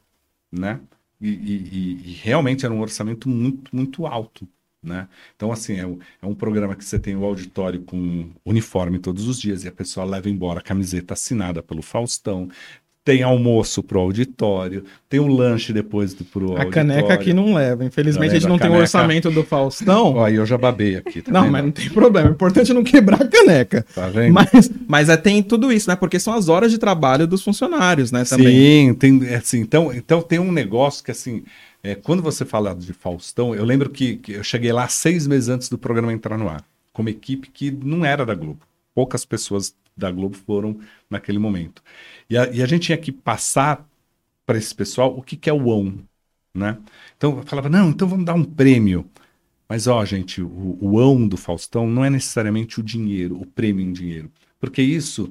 [0.51, 0.81] né?
[1.21, 4.49] E, e, e realmente era um orçamento muito, muito alto.
[4.85, 5.09] Né?
[5.35, 5.85] Então, assim, é,
[6.23, 9.73] é, um programa que você tem o auditório com uniforme todos os dias e a
[9.73, 12.49] pessoa leva embora a camiseta assinada pelo Faustão.
[13.03, 16.69] Tem almoço pro auditório, tem um lanche depois do, pro a auditório.
[16.69, 17.85] A caneca aqui não leva.
[17.85, 20.15] Infelizmente a gente não tem o orçamento do Faustão.
[20.17, 21.21] Ó, eu já babei aqui.
[21.21, 21.53] Tá não, vendo?
[21.53, 22.31] mas não tem problema.
[22.31, 23.85] O importante é não quebrar a caneca.
[23.95, 24.33] Tá vendo?
[24.33, 25.97] Mas, mas é, tem tudo isso, né?
[25.97, 28.25] Porque são as horas de trabalho dos funcionários, né?
[28.25, 28.89] Também.
[28.89, 31.45] Sim, tem, é assim, então, então tem um negócio que assim
[31.85, 35.51] é, quando você fala de Faustão, eu lembro que, que, eu cheguei lá seis meses
[35.51, 36.65] antes do programa entrar no ar,
[36.95, 38.67] com uma equipe que não era da Globo.
[38.95, 40.81] Poucas pessoas da Globo foram
[41.11, 41.83] naquele momento.
[42.29, 43.87] E a, e a gente tinha que passar
[44.47, 45.99] para esse pessoal o que, que é o ON.
[46.55, 46.79] Né?
[47.19, 49.05] Então eu falava, não, então vamos dar um prêmio.
[49.69, 53.85] Mas, ó, gente, o, o ão do Faustão não é necessariamente o dinheiro, o prêmio
[53.85, 54.31] em dinheiro.
[54.59, 55.31] Porque isso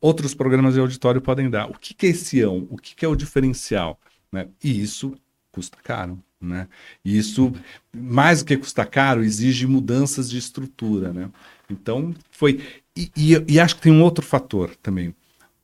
[0.00, 1.68] outros programas de auditório podem dar.
[1.68, 2.68] O que, que é esse ão?
[2.70, 3.98] O que, que é o diferencial?
[4.30, 4.48] Né?
[4.62, 5.16] E isso
[5.58, 6.68] custa caro, né?
[7.04, 7.52] E isso,
[7.92, 11.30] mais do que custar caro, exige mudanças de estrutura, né?
[11.68, 12.60] Então, foi...
[12.96, 15.14] E, e, e acho que tem um outro fator também.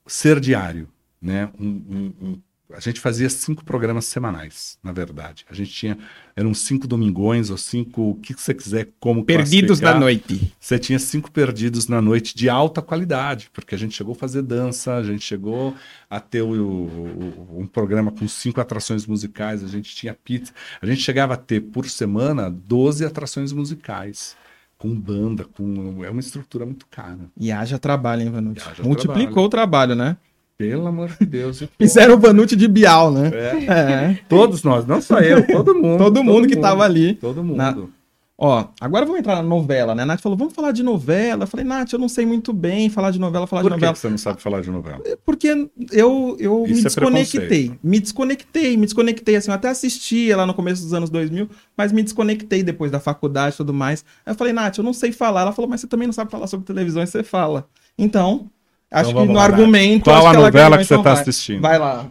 [0.06, 0.88] Ser diário,
[1.22, 1.48] né?
[1.58, 2.42] Um, um, um,
[2.76, 5.44] a gente fazia cinco programas semanais, na verdade.
[5.50, 5.98] A gente tinha,
[6.34, 10.52] eram cinco domingões ou cinco, o que você quiser, como Perdidos da noite.
[10.58, 14.42] Você tinha cinco perdidos na noite de alta qualidade, porque a gente chegou a fazer
[14.42, 15.74] dança, a gente chegou
[16.10, 20.52] a ter o, o, um programa com cinco atrações musicais, a gente tinha pizza.
[20.80, 24.36] A gente chegava a ter, por semana, 12 atrações musicais
[24.76, 26.04] com banda, com.
[26.04, 27.30] É uma estrutura muito cara.
[27.38, 28.82] E haja trabalho, hein, Vanucci?
[28.82, 29.46] Multiplicou trabalho.
[29.46, 30.16] o trabalho, né?
[30.56, 31.64] Pelo amor de Deus.
[31.78, 33.30] Fizeram o Vanucci de Bial, né?
[33.34, 33.64] É.
[33.72, 34.18] é.
[34.28, 35.98] Todos nós, não só eu, todo mundo.
[35.98, 37.14] todo, mundo todo que mundo, tava ali.
[37.14, 37.56] Todo mundo.
[37.56, 37.76] Na...
[38.36, 40.02] Ó, agora vamos entrar na novela, né?
[40.02, 41.44] A Nath falou, vamos falar de novela.
[41.44, 43.92] Eu falei, Nath, eu não sei muito bem falar de novela, falar Por de novela.
[43.92, 45.00] Por que você não sabe falar de novela?
[45.04, 47.70] É, porque eu, eu me é desconectei.
[47.70, 51.48] É me desconectei, me desconectei, assim, eu até assistia lá no começo dos anos 2000,
[51.76, 54.04] mas me desconectei depois da faculdade e tudo mais.
[54.26, 55.42] Aí eu falei, Nath, eu não sei falar.
[55.42, 57.68] Ela falou, mas você também não sabe falar sobre televisão e você fala.
[57.96, 58.50] Então,
[58.94, 60.04] acho então, que no lá, argumento...
[60.04, 61.60] Qual a novela que, você está assistindo?
[61.60, 62.10] Vai lá.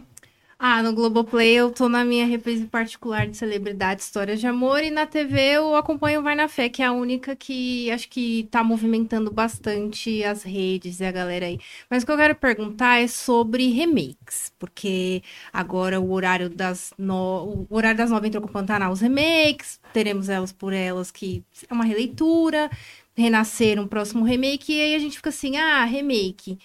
[0.66, 4.90] Ah, no Globoplay eu tô na minha reprise particular de celebridade, histórias de amor, e
[4.90, 8.64] na TV eu acompanho Vai na Fé, que é a única que acho que tá
[8.64, 11.58] movimentando bastante as redes e a galera aí.
[11.90, 15.22] Mas o que eu quero perguntar é sobre remakes, porque
[15.52, 17.66] agora o horário das, no...
[17.68, 21.44] o horário das nove entrou com o Pantanal os remakes, teremos elas por elas, que
[21.68, 22.70] é uma releitura,
[23.16, 26.58] renascer um próximo remake, e aí a gente fica assim, ah, remake.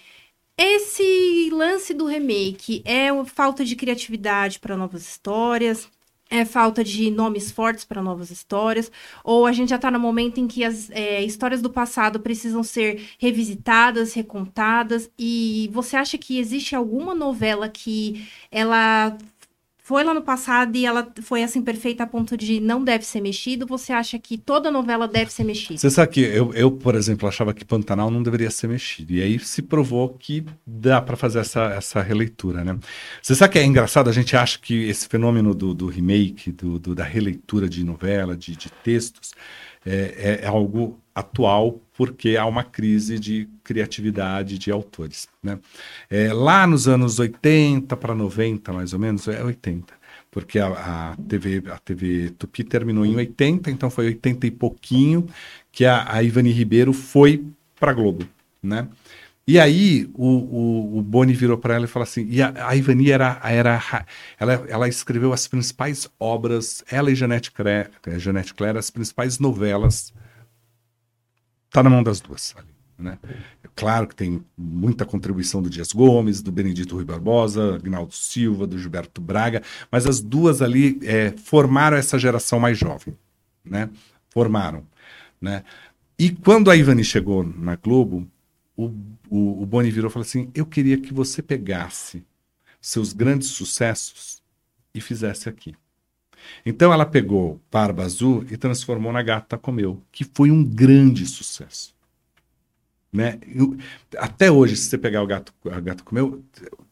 [0.57, 5.87] Esse lance do remake é falta de criatividade para novas histórias?
[6.29, 8.91] É falta de nomes fortes para novas histórias?
[9.23, 12.61] Ou a gente já está no momento em que as é, histórias do passado precisam
[12.61, 15.09] ser revisitadas, recontadas?
[15.17, 19.17] E você acha que existe alguma novela que ela
[19.89, 23.21] foi lá no passado e ela foi assim perfeita a ponto de não deve ser
[23.21, 25.79] mexido, você acha que toda novela deve ser mexida?
[25.79, 29.13] Você sabe que eu, eu, por exemplo, achava que Pantanal não deveria ser mexido.
[29.13, 32.77] E aí se provou que dá para fazer essa, essa releitura, né?
[33.19, 36.77] Você sabe que é engraçado, a gente acha que esse fenômeno do, do remake, do,
[36.77, 39.31] do, da releitura de novela, de, de textos,
[39.83, 45.28] é, é, é algo atual porque há uma crise de criatividade de autores.
[45.43, 45.59] Né?
[46.09, 49.93] É, lá nos anos 80 para 90, mais ou menos, é 80,
[50.32, 55.28] porque a, a, TV, a TV Tupi terminou em 80, então foi 80 e pouquinho
[55.72, 57.43] que a, a Ivani Ribeiro foi
[57.80, 58.26] para Globo.
[58.63, 58.88] Né?
[59.45, 62.76] E aí o, o, o Boni virou para ela e falou assim: e a, a
[62.76, 64.05] Ivani era, era
[64.39, 70.13] ela, ela escreveu as principais obras, ela e Janete Claire, Janete Claire as principais novelas
[71.70, 72.55] está na mão das duas.
[72.97, 73.17] Né?
[73.76, 78.78] Claro que tem muita contribuição do Dias Gomes, do Benedito Rui Barbosa, Agnaldo Silva, do
[78.78, 83.15] Gilberto Braga, mas as duas ali é, formaram essa geração mais jovem,
[83.63, 83.89] né?
[84.30, 84.86] Formaram,
[85.39, 85.63] né?
[86.17, 88.28] E quando a Ivani chegou na Globo,
[88.76, 88.88] o,
[89.30, 92.26] o, o Boni virou e falou assim: Eu queria que você pegasse
[92.82, 94.41] seus grandes sucessos
[94.93, 95.74] e fizesse aqui.
[96.65, 101.93] Então ela pegou Barba Azul e transformou na Gata Comeu, que foi um grande sucesso.
[103.11, 103.39] Né?
[103.47, 103.75] Eu,
[104.17, 106.43] até hoje, se você pegar o Gato, a Gato Comeu,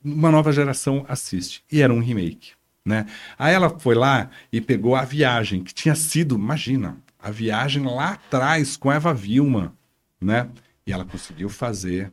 [0.03, 1.63] uma nova geração assiste.
[1.71, 2.51] E era um remake.
[2.83, 3.05] Né?
[3.37, 8.13] Aí ela foi lá e pegou a viagem, que tinha sido, imagina, a viagem lá
[8.13, 9.73] atrás com Eva Vilma,
[10.21, 10.49] né?
[10.85, 12.11] E ela conseguiu fazer.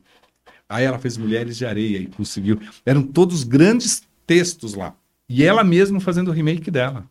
[0.69, 2.61] Aí ela fez Mulheres de Areia e conseguiu.
[2.85, 4.97] Eram todos grandes textos lá.
[5.29, 7.09] E ela mesma fazendo o remake dela.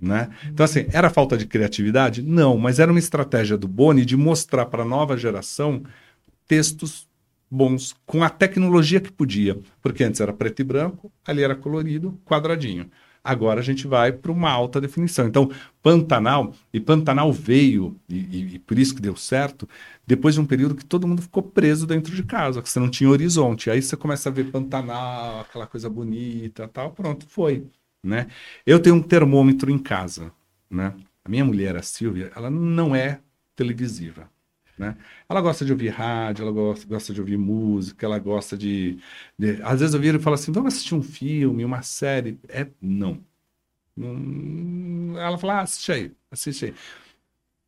[0.00, 0.28] Né?
[0.46, 2.20] Então, assim, era falta de criatividade?
[2.22, 5.82] Não, mas era uma estratégia do Boni de mostrar para a nova geração
[6.46, 7.08] textos
[7.50, 9.58] bons, com a tecnologia que podia.
[9.80, 12.90] Porque antes era preto e branco, ali era colorido, quadradinho.
[13.22, 15.26] Agora a gente vai para uma alta definição.
[15.26, 15.50] Então,
[15.82, 19.66] Pantanal, e Pantanal veio, e, e, e, por isso que deu certo,
[20.06, 22.90] depois de um período que todo mundo ficou preso dentro de casa, que você não
[22.90, 23.70] tinha horizonte.
[23.70, 27.66] Aí você começa a ver Pantanal, aquela coisa bonita tal, pronto, foi
[28.04, 28.28] né?
[28.66, 30.30] Eu tenho um termômetro em casa,
[30.70, 30.94] né?
[31.24, 33.20] A minha mulher, a Silvia, ela não é
[33.56, 34.30] televisiva,
[34.78, 34.96] né?
[35.28, 38.98] Ela gosta de ouvir rádio, ela gosta, gosta de ouvir música, ela gosta de,
[39.38, 39.62] de...
[39.62, 42.38] Às vezes eu viro e falo assim, vamos assistir um filme, uma série.
[42.48, 43.18] É, não.
[45.16, 46.74] ela fala, ah, assiste aí, assiste aí.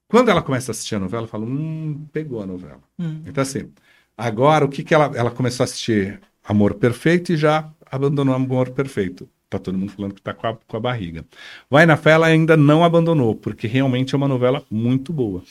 [0.09, 2.83] Quando ela começa a assistir a novela, eu falo, hum, pegou a novela.
[2.99, 3.23] Hum.
[3.27, 3.73] Então, assim,
[4.17, 5.11] agora o que que ela...
[5.17, 9.29] Ela começou a assistir Amor Perfeito e já abandonou Amor Perfeito.
[9.49, 11.25] Tá todo mundo falando que tá com a, com a barriga.
[11.71, 15.43] Vai na Fé, ela ainda não abandonou, porque realmente é uma novela muito boa.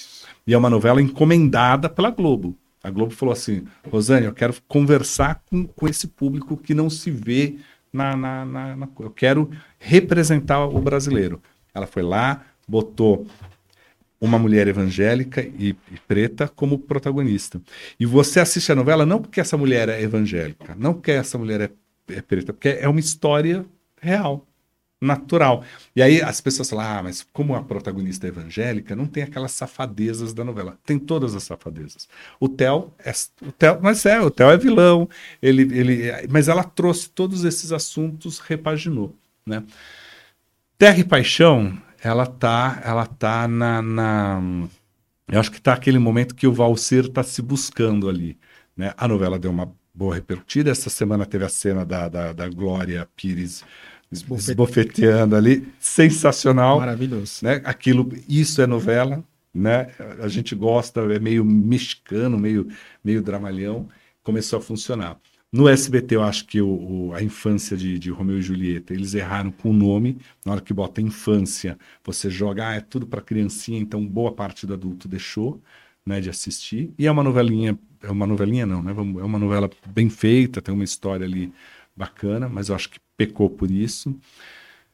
[0.46, 2.58] E é uma novela encomendada pela Globo.
[2.84, 7.10] A Globo falou assim: Rosane, eu quero conversar com, com esse público que não se
[7.10, 7.56] vê
[7.92, 8.90] na, na, na, na.
[9.00, 11.42] Eu quero representar o brasileiro.
[11.74, 13.26] Ela foi lá, botou
[14.20, 17.62] uma mulher evangélica e, e, preta como protagonista.
[17.98, 21.62] E você assiste a novela não porque essa mulher é evangélica, não porque essa mulher
[21.62, 21.70] é
[22.08, 22.54] é preta?
[22.54, 23.66] Porque é uma história
[24.02, 24.46] real,
[25.02, 25.64] natural.
[25.96, 29.52] E aí as pessoas falam, ah, mas como a protagonista é evangélica, não tem aquelas
[29.52, 30.78] safadezas da novela.
[30.86, 32.08] Tem todas as safadezas.
[32.40, 35.10] O Theo, é, o Theo mas é, o Theo é vilão,
[35.42, 39.14] ele, ele, mas ela trouxe todos esses assuntos, repaginou,
[39.46, 39.64] né?
[40.78, 44.42] Terra e Paixão, ela tá, ela tá na, na
[45.28, 48.38] eu acho que tá aquele momento que o Valser tá se buscando ali,
[48.76, 48.94] né?
[48.98, 50.70] A novela deu uma boa repercutida.
[50.70, 53.64] Essa semana teve a cena da, da, da Glória Pires
[54.12, 56.80] esbofeteando ali, sensacional.
[56.80, 57.44] Maravilhoso.
[57.44, 57.62] Né?
[57.64, 59.24] Aquilo, isso é novela,
[59.54, 59.88] né?
[60.20, 62.68] A gente gosta, é meio mexicano, meio,
[63.04, 63.88] meio dramalhão.
[64.22, 65.18] Começou a funcionar.
[65.52, 69.14] No SBT, eu acho que o, o, a infância de, de, Romeu e Julieta, eles
[69.14, 70.18] erraram com o nome.
[70.46, 74.68] Na hora que bota infância, você joga, ah, é tudo para criancinha, então boa parte
[74.68, 75.62] do adulto deixou
[76.06, 76.94] né, de assistir.
[76.98, 78.92] E é uma novelinha, é uma novelinha não, né?
[78.92, 81.52] É uma novela bem feita, tem uma história ali
[81.96, 84.16] bacana, mas eu acho que pecou por isso.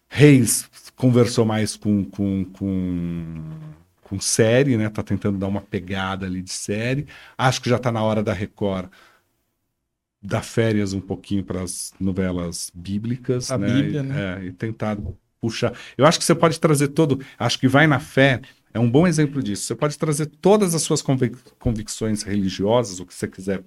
[0.07, 3.43] Reis conversou mais com, com, com,
[4.01, 4.89] com série, né?
[4.89, 7.07] Tá tentando dar uma pegada ali de série.
[7.37, 8.89] Acho que já está na hora da Record
[10.21, 13.73] dar férias um pouquinho para as novelas bíblicas, a né?
[13.73, 14.39] Bíblia, né?
[14.43, 14.97] É, e tentar
[15.39, 15.73] puxar.
[15.97, 17.19] Eu acho que você pode trazer todo.
[17.39, 18.41] Acho que vai na fé
[18.73, 19.63] é um bom exemplo disso.
[19.63, 23.63] Você pode trazer todas as suas convic convicções religiosas, o que você quiser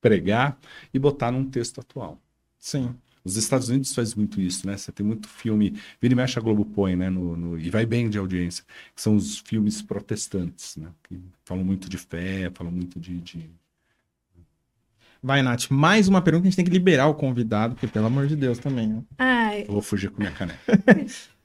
[0.00, 0.58] pregar,
[0.92, 2.20] e botar num texto atual.
[2.58, 2.94] Sim.
[3.24, 4.76] Os Estados Unidos faz muito isso, né?
[4.76, 7.10] Você tem muito filme, vira e mexe a Globo põe, né?
[7.10, 8.64] No, no, e vai bem de audiência,
[8.94, 10.88] que são os filmes protestantes, né?
[11.02, 13.50] Que falam muito de fé, falam muito de, de...
[15.20, 18.06] Vai, Nath, mais uma pergunta que a gente tem que liberar o convidado, porque pelo
[18.06, 19.02] amor de Deus também, né?
[19.18, 19.62] Ai.
[19.62, 20.60] Eu vou fugir com minha caneca.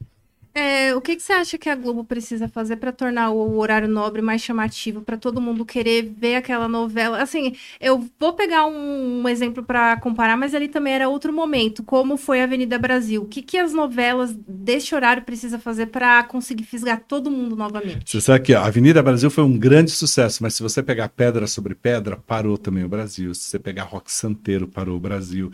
[0.53, 3.87] É, o que, que, você acha que a Globo precisa fazer para tornar o horário
[3.87, 7.21] nobre mais chamativo, para todo mundo querer ver aquela novela?
[7.21, 11.83] Assim, eu vou pegar um, um exemplo para comparar, mas ali também era outro momento,
[11.83, 13.21] como foi a Avenida Brasil.
[13.21, 18.11] O que, que as novelas deste horário precisa fazer para conseguir fisgar todo mundo novamente?
[18.11, 21.47] Você sabe que a Avenida Brasil foi um grande sucesso, mas se você pegar Pedra
[21.47, 23.33] sobre Pedra, parou também o Brasil.
[23.33, 25.49] Se você pegar Rock Santeiro, parou o Brasil.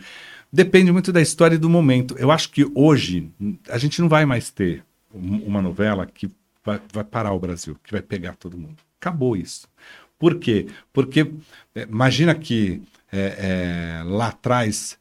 [0.52, 2.16] Depende muito da história e do momento.
[2.18, 3.30] Eu acho que hoje
[3.68, 4.82] a gente não vai mais ter
[5.12, 6.30] uma novela que
[6.64, 8.76] vai, vai parar o Brasil, que vai pegar todo mundo.
[9.00, 9.68] Acabou isso.
[10.18, 10.66] Por quê?
[10.92, 11.32] Porque
[11.74, 12.82] é, imagina que
[13.12, 14.98] é, é, lá atrás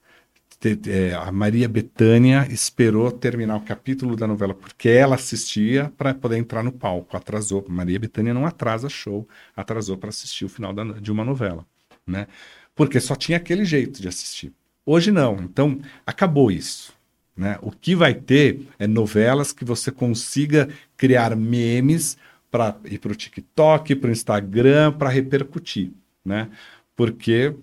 [0.59, 6.13] te, é, a Maria Betânia esperou terminar o capítulo da novela porque ela assistia para
[6.13, 7.17] poder entrar no palco.
[7.17, 7.65] Atrasou.
[7.67, 11.65] Maria Betânia não atrasa show, atrasou para assistir o final da, de uma novela,
[12.05, 12.27] né?
[12.75, 14.53] Porque só tinha aquele jeito de assistir.
[14.85, 15.35] Hoje não.
[15.37, 16.96] Então acabou isso.
[17.37, 17.59] Né?
[17.61, 20.67] O que vai ter é novelas que você consiga
[20.97, 22.17] criar memes
[22.49, 25.91] para ir para o TikTok, para o Instagram, para repercutir.
[26.25, 26.49] Né?
[26.95, 27.53] Porque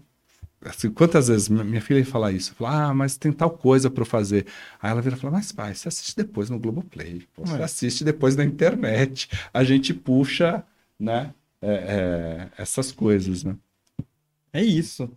[0.65, 2.55] assim, quantas vezes minha filha fala isso?
[2.55, 4.47] Fala, ah, mas tem tal coisa para fazer.
[4.81, 7.65] Aí ela vira e fala, mas pai, você assiste depois no Globoplay, você é.
[7.65, 9.29] assiste depois na internet.
[9.53, 10.63] A gente puxa
[10.99, 13.57] né, é, é, essas coisas, né?
[14.53, 15.11] É isso.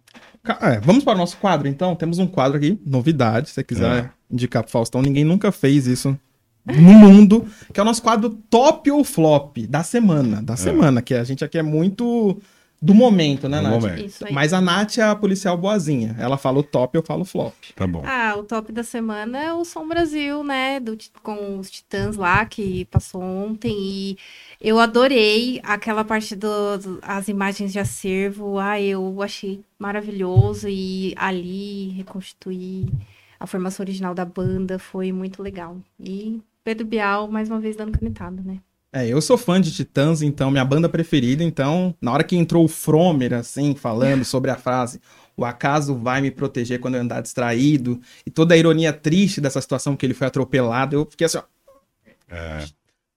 [0.61, 1.95] É, vamos para o nosso quadro, então.
[1.95, 4.16] Temos um quadro aqui, novidade, se você quiser é.
[4.29, 5.01] Indicar pro Faustão.
[5.01, 6.17] Ninguém nunca fez isso
[6.65, 10.41] no mundo, que é o nosso quadro top ou flop da semana.
[10.41, 10.57] Da é.
[10.57, 12.37] semana, que a gente aqui é muito
[12.79, 13.81] do momento, né, do Nath?
[13.81, 14.25] Momento.
[14.31, 16.15] Mas a Nath é a policial boazinha.
[16.19, 17.53] Ela fala o top, eu falo o flop.
[17.75, 18.03] Tá bom.
[18.05, 20.79] Ah, o top da semana é o Som Brasil, né?
[20.79, 23.73] Do, com os Titãs lá, que passou ontem.
[23.75, 24.17] E
[24.61, 28.59] eu adorei aquela parte das do, as imagens de acervo.
[28.59, 30.67] Ah, eu achei maravilhoso.
[30.69, 32.87] E ali reconstituir
[33.39, 35.77] a formação original da banda foi muito legal.
[35.99, 38.59] E Pedro Bial, mais uma vez, dando canetada, né?
[38.91, 42.63] É, eu sou fã de Titãs, então, minha banda preferida, então, na hora que entrou
[42.63, 44.99] o Fromer, assim, falando sobre a frase
[45.37, 49.61] o acaso vai me proteger quando eu andar distraído, e toda a ironia triste dessa
[49.61, 51.43] situação que ele foi atropelado, eu fiquei assim, ó.
[52.27, 52.65] É.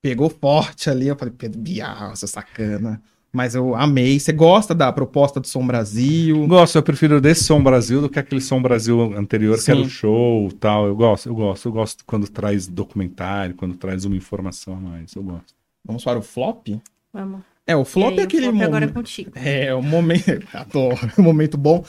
[0.02, 3.02] Pegou forte ali, eu falei, Pedro Bial, essa sacana.
[3.32, 4.18] Mas eu amei.
[4.18, 6.46] Você gosta da proposta do Som Brasil?
[6.46, 9.64] Gosto, eu prefiro desse Som Brasil do que aquele Som Brasil anterior, Sim.
[9.64, 10.86] que era o show tal.
[10.86, 15.14] Eu gosto, eu gosto, eu gosto quando traz documentário, quando traz uma informação a mais.
[15.14, 15.54] Eu gosto.
[15.84, 16.68] Vamos para o flop?
[17.12, 17.40] Vamos.
[17.66, 18.64] É, o flop aí, é aquele momento.
[18.64, 19.30] agora é contigo.
[19.38, 20.42] É, o momento.
[20.52, 21.84] Adoro, um momento bom.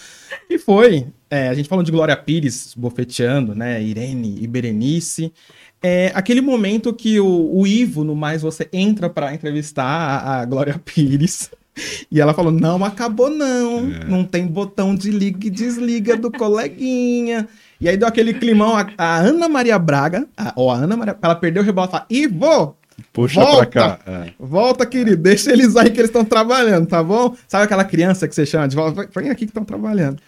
[0.47, 1.07] E foi.
[1.27, 3.81] É, a gente falando de Glória Pires bofeteando, né?
[3.81, 5.33] Irene e Berenice.
[5.83, 10.45] É aquele momento que o, o Ivo, no mais, você entra para entrevistar a, a,
[10.45, 11.49] Glória Pires.
[12.11, 13.89] E ela falou: não acabou, não.
[13.89, 14.03] É.
[14.05, 17.47] Não tem botão de liga e desliga do coleguinha.
[17.79, 18.75] E aí deu aquele climão.
[18.75, 21.91] A, a Ana Maria Braga, a, ou a Ana Maria, ela perdeu o rebote e
[21.91, 22.75] fala: Ivo,
[23.13, 23.99] Puxa volta, pra cá.
[24.05, 24.33] É.
[24.39, 25.21] Volta, querido.
[25.21, 27.35] Deixa eles aí que eles estão trabalhando, tá bom?
[27.47, 29.07] Sabe aquela criança que você chama de volta?
[29.15, 30.21] Vem aqui que estão trabalhando.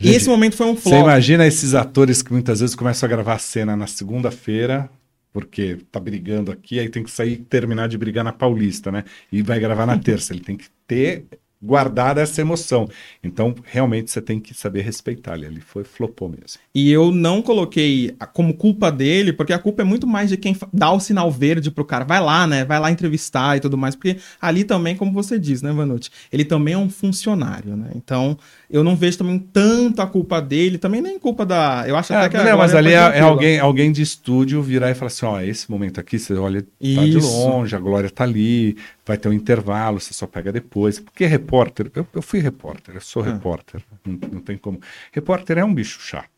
[0.00, 1.02] Gente, Esse momento foi um Você flop.
[1.02, 4.88] imagina esses atores que muitas vezes começam a gravar a cena na segunda-feira,
[5.32, 9.02] porque tá brigando aqui, aí tem que sair e terminar de brigar na Paulista, né?
[9.32, 10.32] E vai gravar na terça.
[10.32, 11.24] Ele tem que ter
[11.60, 12.88] guardado essa emoção.
[13.22, 15.46] Então, realmente, você tem que saber respeitar ele.
[15.46, 16.60] Ele foi flopou mesmo.
[16.74, 20.56] E eu não coloquei como culpa dele, porque a culpa é muito mais de quem
[20.72, 22.04] dá o sinal verde pro cara.
[22.04, 22.64] Vai lá, né?
[22.64, 23.94] Vai lá entrevistar e tudo mais.
[23.96, 26.10] Porque ali também, como você diz, né, Vanucci?
[26.32, 27.90] Ele também é um funcionário, né?
[27.96, 28.36] Então,
[28.70, 31.84] eu não vejo também tanto a culpa dele, também nem culpa da.
[31.86, 34.02] Eu acho até É, que a não, mas Glória ali é, é alguém, alguém de
[34.02, 37.26] estúdio virar e falar assim: ó, esse momento aqui, você olha, tá de Isso.
[37.26, 38.76] longe, a Glória tá ali,
[39.08, 41.00] vai ter um intervalo, você só pega depois.
[41.00, 43.26] Porque repórter, eu, eu fui repórter, eu sou Ah.
[43.32, 44.80] repórter, não, não tem como.
[45.10, 46.28] Repórter é um bicho chato,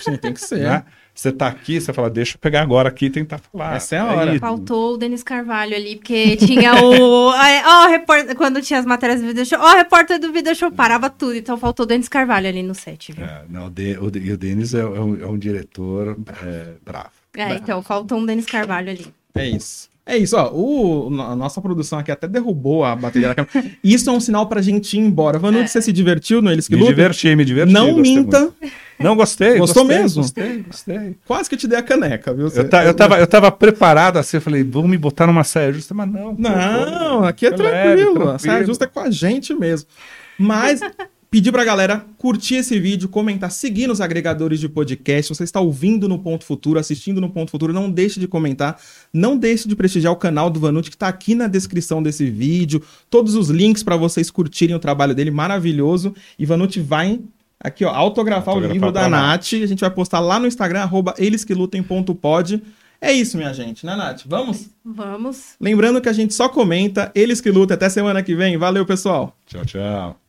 [0.00, 0.58] Sim, tem que ser.
[0.60, 0.84] né?
[1.14, 3.76] Você tá aqui, você fala, deixa eu pegar agora aqui e tentar falar.
[3.76, 4.30] Essa é a hora.
[4.30, 4.40] isso.
[4.40, 7.28] Faltou o Denis Carvalho ali, porque tinha o.
[7.36, 8.34] Ó, repórter.
[8.34, 11.34] Quando tinha as matérias do Video Show, ó, repórter do Video Show, parava tudo.
[11.36, 13.26] Então faltou o Denis Carvalho ali no set, viu?
[13.26, 16.16] É, não, o, De- o, De- e o Denis é, é um, é um diretor
[16.44, 17.10] é, bravo.
[17.36, 19.06] É, então faltou um Denis Carvalho ali.
[19.34, 19.90] É isso.
[20.04, 20.50] É isso, ó.
[20.52, 23.70] O, a nossa produção aqui até derrubou a bateria da câmera.
[23.84, 25.38] Isso é um sinal pra gente ir embora.
[25.38, 26.94] Vanucci, você se divertiu no Eles Que Me Lutam?
[26.96, 27.72] diverti, me diverti.
[27.72, 28.40] Não minta.
[28.40, 28.54] muito.
[28.98, 29.58] Não gostei.
[29.58, 30.22] Gostou gostei, mesmo?
[30.22, 31.16] Gostei, gostei.
[31.24, 32.48] Quase que eu te dei a caneca, viu?
[32.48, 35.72] Eu, ta- eu, tava, eu tava preparado assim, eu falei, vamos me botar numa saia
[35.72, 36.34] justa, mas não.
[36.36, 38.22] Não, aqui é Foi leve, tranquilo.
[38.30, 38.66] A saia tranquilo.
[38.66, 39.88] justa é com a gente mesmo.
[40.38, 40.80] Mas
[41.32, 45.34] pedir pra galera curtir esse vídeo, comentar, seguir nos agregadores de podcast.
[45.34, 48.78] Você está ouvindo no Ponto Futuro, assistindo no Ponto Futuro, não deixe de comentar.
[49.10, 52.82] Não deixe de prestigiar o canal do Vanucci, que tá aqui na descrição desse vídeo.
[53.08, 56.14] Todos os links para vocês curtirem o trabalho dele, maravilhoso.
[56.38, 57.18] E Vanucci vai
[57.58, 59.54] aqui, ó, autografar, o Autografar livro da Nath.
[59.54, 62.62] A gente vai postar lá no Instagram, arroba elesquelutem.pod.
[63.00, 64.24] É isso, minha gente, né, Nath?
[64.26, 64.68] Vamos?
[64.84, 65.54] Vamos.
[65.58, 67.74] Lembrando que a gente só comenta, eles que lutam.
[67.74, 68.58] Até semana que vem.
[68.58, 69.34] Valeu, pessoal.
[69.46, 70.21] Tchau, tchau.